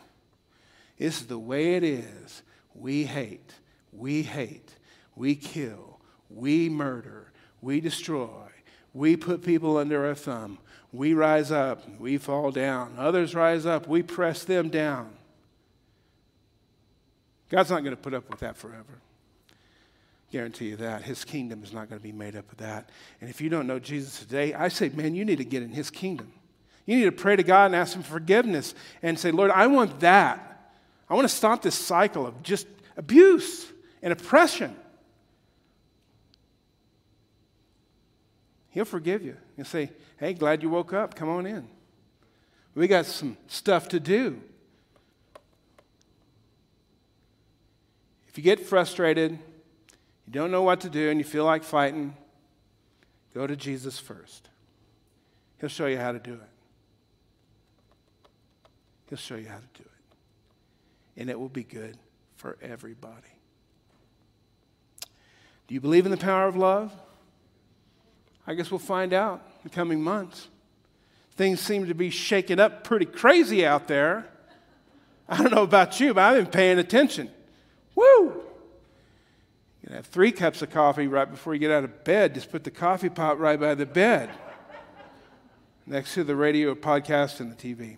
This 0.97 1.21
is 1.21 1.27
the 1.27 1.37
way 1.37 1.75
it 1.75 1.83
is. 1.83 2.41
We 2.73 3.03
hate, 3.03 3.53
we 3.93 4.23
hate, 4.23 4.73
we 5.15 5.35
kill, 5.35 5.99
we 6.31 6.67
murder, 6.67 7.31
we 7.61 7.79
destroy, 7.79 8.47
we 8.91 9.15
put 9.15 9.45
people 9.45 9.77
under 9.77 10.07
our 10.07 10.15
thumb. 10.15 10.57
We 10.91 11.13
rise 11.13 11.51
up, 11.51 11.87
we 11.99 12.17
fall 12.17 12.49
down. 12.49 12.95
Others 12.97 13.35
rise 13.35 13.67
up, 13.67 13.87
we 13.87 14.01
press 14.01 14.45
them 14.45 14.69
down. 14.69 15.11
God's 17.49 17.69
not 17.69 17.83
going 17.83 17.95
to 17.95 18.01
put 18.01 18.15
up 18.15 18.27
with 18.31 18.39
that 18.39 18.57
forever. 18.57 18.99
Guarantee 20.31 20.69
you 20.69 20.77
that. 20.77 21.03
His 21.03 21.25
kingdom 21.25 21.61
is 21.61 21.73
not 21.73 21.89
going 21.89 21.99
to 21.99 22.03
be 22.03 22.13
made 22.13 22.37
up 22.37 22.49
of 22.51 22.57
that. 22.59 22.89
And 23.19 23.29
if 23.29 23.41
you 23.41 23.49
don't 23.49 23.67
know 23.67 23.79
Jesus 23.79 24.19
today, 24.19 24.53
I 24.53 24.69
say, 24.69 24.89
man, 24.89 25.13
you 25.13 25.25
need 25.25 25.39
to 25.39 25.45
get 25.45 25.61
in 25.61 25.69
his 25.69 25.89
kingdom. 25.89 26.31
You 26.85 26.97
need 26.97 27.05
to 27.05 27.11
pray 27.11 27.35
to 27.35 27.43
God 27.43 27.65
and 27.65 27.75
ask 27.75 27.95
him 27.95 28.03
forgiveness 28.03 28.73
and 29.01 29.19
say, 29.19 29.31
Lord, 29.31 29.51
I 29.51 29.67
want 29.67 29.99
that. 29.99 30.47
I 31.09 31.15
want 31.15 31.27
to 31.27 31.35
stop 31.35 31.61
this 31.61 31.75
cycle 31.75 32.25
of 32.25 32.41
just 32.41 32.65
abuse 32.95 33.67
and 34.01 34.13
oppression. 34.13 34.73
He'll 38.69 38.85
forgive 38.85 39.21
you 39.21 39.35
and 39.57 39.67
say, 39.67 39.91
Hey, 40.17 40.33
glad 40.33 40.63
you 40.63 40.69
woke 40.69 40.93
up. 40.93 41.15
Come 41.15 41.27
on 41.29 41.45
in. 41.45 41.67
We 42.73 42.87
got 42.87 43.05
some 43.05 43.35
stuff 43.47 43.89
to 43.89 43.99
do. 43.99 44.39
If 48.29 48.37
you 48.37 48.43
get 48.43 48.65
frustrated, 48.65 49.39
you 50.31 50.39
don't 50.39 50.49
know 50.49 50.61
what 50.63 50.79
to 50.81 50.89
do, 50.89 51.09
and 51.09 51.19
you 51.19 51.25
feel 51.25 51.43
like 51.43 51.61
fighting, 51.61 52.15
go 53.33 53.45
to 53.45 53.57
Jesus 53.57 53.99
first. 53.99 54.47
He'll 55.59 55.67
show 55.67 55.87
you 55.87 55.97
how 55.97 56.13
to 56.13 56.19
do 56.19 56.35
it. 56.35 56.49
He'll 59.09 59.17
show 59.17 59.35
you 59.35 59.49
how 59.49 59.57
to 59.57 59.67
do 59.73 59.83
it. 59.83 61.19
And 61.19 61.29
it 61.29 61.37
will 61.37 61.49
be 61.49 61.63
good 61.63 61.97
for 62.37 62.57
everybody. 62.61 63.27
Do 65.67 65.73
you 65.73 65.81
believe 65.81 66.05
in 66.05 66.11
the 66.11 66.17
power 66.17 66.47
of 66.47 66.55
love? 66.55 66.93
I 68.47 68.53
guess 68.53 68.71
we'll 68.71 68.79
find 68.79 69.11
out 69.11 69.41
in 69.57 69.69
the 69.69 69.75
coming 69.75 70.01
months. 70.01 70.47
Things 71.35 71.59
seem 71.59 71.87
to 71.87 71.93
be 71.93 72.09
shaking 72.09 72.57
up 72.57 72.85
pretty 72.85 73.05
crazy 73.05 73.65
out 73.65 73.89
there. 73.89 74.27
I 75.27 75.43
don't 75.43 75.51
know 75.51 75.63
about 75.63 75.99
you, 75.99 76.13
but 76.13 76.21
I've 76.21 76.41
been 76.41 76.53
paying 76.53 76.79
attention. 76.79 77.29
Woo! 77.95 78.45
Can 79.91 79.97
have 79.97 80.05
three 80.05 80.31
cups 80.31 80.61
of 80.61 80.69
coffee 80.69 81.07
right 81.07 81.29
before 81.29 81.53
you 81.53 81.59
get 81.59 81.69
out 81.69 81.83
of 81.83 82.05
bed. 82.05 82.33
Just 82.33 82.49
put 82.49 82.63
the 82.63 82.71
coffee 82.71 83.09
pot 83.09 83.37
right 83.41 83.59
by 83.59 83.75
the 83.75 83.85
bed, 83.85 84.29
next 85.85 86.13
to 86.13 86.23
the 86.23 86.33
radio, 86.33 86.73
podcast, 86.75 87.41
and 87.41 87.51
the 87.51 87.55
TV. 87.57 87.97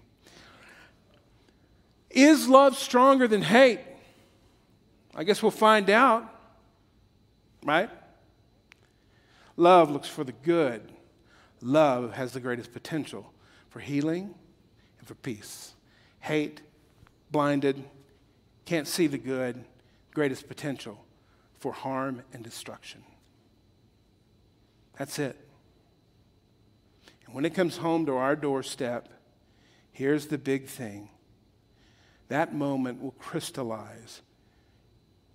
Is 2.09 2.49
love 2.49 2.75
stronger 2.79 3.27
than 3.27 3.43
hate? 3.43 3.81
I 5.13 5.23
guess 5.23 5.43
we'll 5.43 5.51
find 5.51 5.87
out, 5.91 6.27
right? 7.63 7.91
Love 9.55 9.91
looks 9.91 10.07
for 10.09 10.23
the 10.23 10.31
good. 10.31 10.81
Love 11.61 12.13
has 12.13 12.33
the 12.33 12.39
greatest 12.39 12.73
potential 12.73 13.31
for 13.69 13.79
healing 13.81 14.33
and 14.97 15.07
for 15.07 15.13
peace. 15.13 15.73
Hate, 16.21 16.59
blinded, 17.29 17.83
can't 18.65 18.87
see 18.87 19.05
the 19.05 19.19
good, 19.19 19.63
greatest 20.11 20.47
potential 20.47 20.97
for 21.63 21.71
harm 21.71 22.21
and 22.33 22.43
destruction. 22.43 23.01
That's 24.99 25.17
it. 25.17 25.37
And 27.25 27.33
when 27.33 27.45
it 27.45 27.53
comes 27.53 27.77
home 27.77 28.05
to 28.07 28.17
our 28.17 28.35
doorstep, 28.35 29.07
here's 29.93 30.27
the 30.27 30.37
big 30.37 30.67
thing 30.67 31.07
that 32.27 32.53
moment 32.53 33.01
will 33.01 33.11
crystallize 33.11 34.21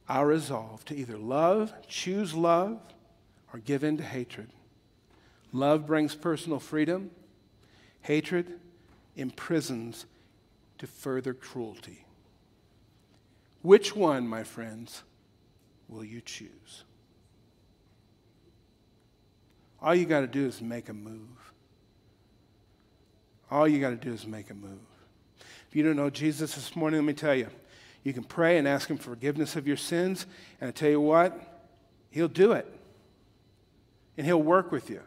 our 0.07 0.26
resolve 0.26 0.85
to 0.85 0.95
either 0.95 1.16
love, 1.16 1.72
choose 1.89 2.35
love, 2.35 2.79
or 3.55 3.61
give 3.61 3.83
in 3.83 3.97
to 3.97 4.03
hatred. 4.03 4.51
Love 5.51 5.87
brings 5.87 6.14
personal 6.14 6.61
freedom, 6.61 7.11
hatred 8.03 8.61
imprisons 9.16 10.05
to 10.76 10.87
further 10.87 11.33
cruelty. 11.33 12.05
Which 13.62 13.97
one, 13.97 14.29
my 14.29 14.45
friends, 14.45 15.05
will 15.89 16.05
you 16.05 16.20
choose? 16.20 16.84
All 19.80 19.95
you 19.95 20.07
got 20.07 20.20
to 20.20 20.26
do 20.26 20.47
is 20.47 20.61
make 20.61 20.89
a 20.89 20.93
move. 20.93 21.53
All 23.51 23.66
you 23.66 23.80
got 23.80 23.91
to 23.91 23.97
do 23.97 24.12
is 24.12 24.26
make 24.26 24.51
a 24.51 24.55
move. 24.55 24.78
If 25.68 25.76
you 25.76 25.82
don't 25.82 25.97
know 25.97 26.11
Jesus 26.11 26.55
this 26.55 26.74
morning, 26.74 27.01
let 27.01 27.07
me 27.07 27.12
tell 27.12 27.34
you, 27.34 27.49
you 28.03 28.12
can 28.12 28.24
pray 28.24 28.59
and 28.59 28.66
ask 28.66 28.89
Him 28.89 28.99
forgiveness 28.99 29.57
of 29.57 29.66
your 29.66 29.76
sins, 29.76 30.26
and 30.61 30.68
I 30.68 30.72
tell 30.72 30.91
you 30.91 31.01
what, 31.01 31.39
He'll 32.11 32.28
do 32.28 32.53
it. 32.53 32.66
And 34.16 34.26
He'll 34.26 34.43
work 34.43 34.72
with 34.72 34.91
you. 34.91 35.01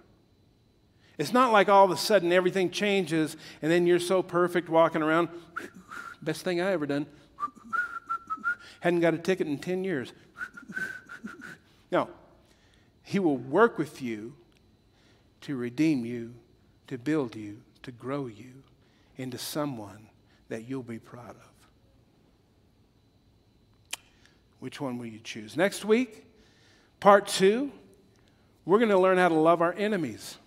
It's 1.18 1.34
not 1.34 1.52
like 1.52 1.70
all 1.70 1.86
of 1.86 1.92
a 1.92 1.98
sudden 1.98 2.32
everything 2.32 2.72
changes 2.72 3.38
and 3.62 3.72
then 3.72 3.86
you're 3.86 4.00
so 4.00 4.24
perfect 4.24 4.70
walking 4.70 5.04
around. 5.04 5.30
Best 6.24 6.44
thing 6.44 6.62
I 6.62 6.72
ever 6.72 6.88
done. 6.88 7.06
Hadn't 8.80 9.02
got 9.02 9.14
a 9.14 9.20
ticket 9.20 9.46
in 9.46 9.60
10 9.60 9.84
years. 9.84 10.14
no. 11.92 12.10
He 13.04 13.20
will 13.20 13.38
work 13.38 13.78
with 13.78 14.02
you 14.02 14.34
to 15.42 15.56
redeem 15.56 16.06
you, 16.06 16.34
to 16.88 16.98
build 16.98 17.36
you, 17.36 17.62
to 17.84 17.92
grow 17.92 18.28
you 18.28 18.64
into 19.18 19.38
someone 19.38 20.08
that 20.50 20.68
you'll 20.68 20.84
be 20.84 21.00
proud 21.00 21.32
of. 21.32 21.52
Which 24.60 24.80
one 24.80 24.98
will 24.98 25.08
you 25.08 25.20
choose? 25.24 25.58
Next 25.58 25.84
week, 25.84 26.26
part 27.00 27.28
two, 27.28 27.72
we're 28.66 28.78
going 28.78 28.90
to 28.90 29.00
learn 29.00 29.18
how 29.18 29.30
to 29.30 29.36
love 29.36 29.62
our 29.62 29.74
enemies. 29.74 30.38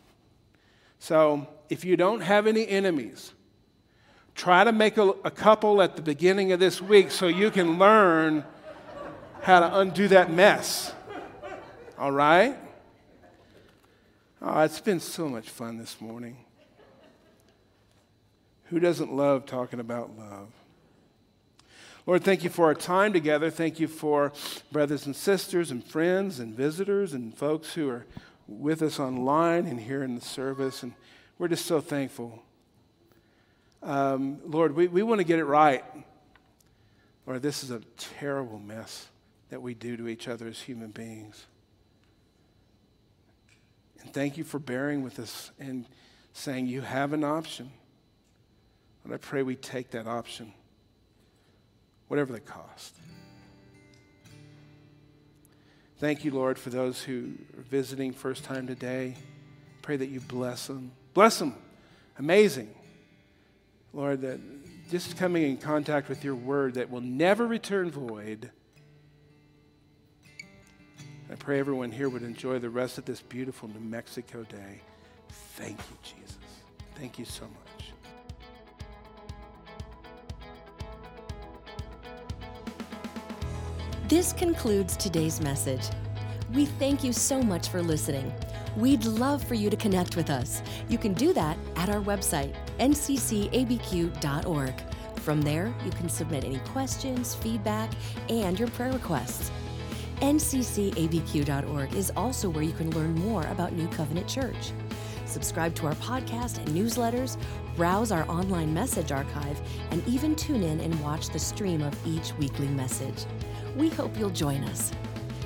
So 1.01 1.49
if 1.69 1.85
you 1.85 1.97
don't 1.97 2.21
have 2.21 2.47
any 2.47 2.67
enemies, 2.69 3.33
Try 4.35 4.65
to 4.65 4.73
make 4.73 4.99
a, 4.99 5.09
a 5.25 5.31
couple 5.31 5.81
at 5.81 5.95
the 5.97 6.03
beginning 6.03 6.53
of 6.53 6.59
this 6.59 6.83
week 6.83 7.11
so 7.11 7.27
you 7.29 7.51
can 7.51 7.79
learn 7.79 8.45
how 9.45 9.61
to 9.61 9.79
undo 9.79 10.09
that 10.09 10.33
mess. 10.33 10.93
All 11.99 12.11
right? 12.11 12.57
Oh, 14.41 14.61
it's 14.63 14.81
been 14.81 15.01
so 15.01 15.29
much 15.29 15.51
fun 15.51 15.77
this 15.77 16.01
morning. 16.01 16.39
Who 18.65 18.81
doesn't 18.81 19.15
love 19.15 19.45
talking 19.45 19.81
about 19.81 20.17
love? 20.19 20.49
Lord, 22.07 22.25
thank 22.25 22.43
you 22.43 22.49
for 22.49 22.65
our 22.65 22.75
time 22.75 23.13
together. 23.13 23.51
Thank 23.51 23.79
you 23.79 23.87
for 23.87 24.33
brothers 24.73 25.05
and 25.05 25.15
sisters 25.15 25.71
and 25.71 25.85
friends 25.85 26.41
and 26.41 26.55
visitors 26.55 27.13
and 27.13 27.37
folks 27.37 27.75
who 27.75 27.91
are 27.91 28.07
with 28.49 28.81
us 28.81 28.99
online 28.99 29.67
and 29.67 29.79
here 29.79 30.03
in 30.03 30.15
the 30.15 30.21
service. 30.23 30.83
And 30.83 30.95
we're 31.39 31.49
just 31.49 31.67
so 31.67 31.83
thankful 31.83 32.43
um, 33.83 34.39
Lord, 34.47 34.75
we, 34.75 34.89
we 34.89 35.03
want 35.03 35.19
to 35.19 35.25
get 35.25 35.39
it 35.39 35.45
right. 35.45 35.85
Lord, 37.27 37.43
this 37.43 37.63
is 37.63 37.71
a 37.71 37.81
terrible 37.99 38.59
mess 38.59 39.09
that 39.55 39.63
we 39.63 39.73
do 39.73 39.97
to 39.97 40.09
each 40.09 40.27
other 40.27 40.49
as 40.49 40.59
human 40.59 40.91
beings. 40.91 41.47
And 44.01 44.13
thank 44.13 44.37
you 44.37 44.43
for 44.43 44.59
bearing 44.59 45.05
with 45.05 45.21
us 45.21 45.53
and 45.61 45.87
saying 46.33 46.67
you 46.67 46.81
have 46.81 47.13
an 47.13 47.23
option. 47.23 47.71
And 49.05 49.15
I 49.15 49.17
pray 49.17 49.45
we 49.45 49.55
take 49.55 49.93
that 49.93 50.09
option, 50.09 50.53
whatever 52.09 52.33
the 52.33 52.41
cost. 52.41 52.97
Thank 55.99 56.25
you, 56.25 56.33
Lord, 56.33 56.59
for 56.59 56.71
those 56.71 57.01
who 57.01 57.35
are 57.57 57.63
visiting 57.63 58.13
first 58.13 58.43
time 58.43 58.67
today. 58.67 59.15
Pray 59.83 59.97
that 59.97 60.09
you 60.09 60.19
bless 60.19 60.67
them. 60.67 60.91
Bless 61.13 61.39
them. 61.39 61.55
Amazing. 62.19 62.75
Lord, 63.93 64.23
that 64.23 64.41
just 64.91 65.17
coming 65.17 65.45
in 65.45 65.59
contact 65.59 66.09
with 66.09 66.25
your 66.25 66.35
word 66.35 66.75
that 66.75 66.91
will 66.91 67.01
never 67.01 67.47
return 67.47 67.93
void. 67.93 68.51
I 71.35 71.37
pray 71.37 71.59
everyone 71.59 71.91
here 71.91 72.09
would 72.09 72.23
enjoy 72.23 72.61
the 72.61 72.71
rest 72.71 72.97
of 72.97 73.07
this 73.07 73.21
beautiful 73.21 73.69
New 73.69 73.81
Mexico 73.81 74.45
day. 74.45 74.81
Thank 75.57 75.79
you, 75.79 75.97
Jesus. 76.01 76.37
Thank 76.95 77.19
you 77.19 77.25
so 77.25 77.43
much. 77.43 77.93
This 84.07 84.33
concludes 84.33 84.97
today's 84.97 85.41
message. 85.41 85.83
We 86.53 86.67
thank 86.67 87.03
you 87.03 87.13
so 87.13 87.43
much 87.43 87.69
for 87.69 87.83
listening. 87.83 88.33
We'd 88.77 89.05
love 89.05 89.43
for 89.43 89.55
you 89.55 89.71
to 89.71 89.77
connect 89.77 90.15
with 90.15 90.31
us. 90.31 90.63
You 90.89 90.99
can 90.99 91.15
do 91.15 91.33
that 91.33 91.59
at 91.75 91.89
our 91.89 92.01
website, 92.01 92.55
nccabq.org. 92.79 94.75
From 95.17 95.43
there, 95.43 95.75
you 95.85 95.91
can 95.91 96.09
submit 96.09 96.45
any 96.45 96.59
questions, 96.59 97.35
feedback, 97.35 97.91
and 98.29 98.57
your 98.57 98.69
prayer 98.69 98.93
requests. 98.93 99.51
nccabq.org 100.25 101.95
is 101.95 102.11
also 102.17 102.49
where 102.49 102.65
you 102.65 102.73
can 102.73 102.91
learn 102.93 103.15
more 103.17 103.43
about 103.49 103.75
New 103.75 103.87
Covenant 103.89 104.27
Church. 104.27 104.73
subscribe 105.27 105.75
to 105.75 105.87
our 105.87 105.95
podcast 105.97 106.59
and 106.59 106.69
newsletters, 106.69 107.37
browse 107.77 108.11
our 108.13 108.27
online 108.31 108.73
message 108.73 109.13
archive, 109.13 109.61
and 109.91 110.07
even 110.07 110.35
tune 110.35 110.63
in 110.63 110.81
and 110.81 110.99
watch 111.03 111.29
the 111.29 111.39
stream 111.39 111.83
of 111.83 111.95
each 112.07 112.33
weekly 112.39 112.69
message. 112.69 113.27
We 113.77 113.91
hope 113.91 114.17
you'll 114.19 114.31
join 114.31 114.65
us. 114.65 114.93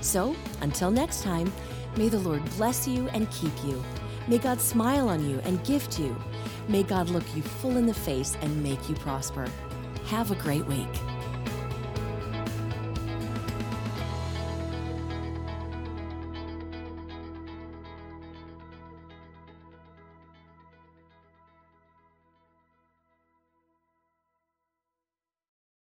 So, 0.01 0.37
until 0.61 0.91
next 0.93 1.23
time, 1.23 1.51
may 1.97 2.09
the 2.09 2.21
Lord 2.21 2.45
bless 2.51 2.87
you 2.87 3.09
and 3.09 3.31
keep 3.33 3.53
you. 3.65 3.83
May 4.29 4.39
God 4.39 4.61
smile 4.61 5.09
on 5.09 5.29
you 5.29 5.41
and 5.41 5.65
gift 5.65 5.99
you. 5.99 6.15
May 6.69 6.85
God 6.85 7.09
look 7.09 7.25
you 7.35 7.43
full 7.43 7.79
in 7.79 7.87
the 7.87 7.95
face 7.95 8.37
and 8.43 8.63
make 8.63 8.89
you 8.89 8.95
prosper. 8.95 9.49
Have 10.07 10.31
a 10.31 10.37
great 10.37 10.67
week. 10.67 11.18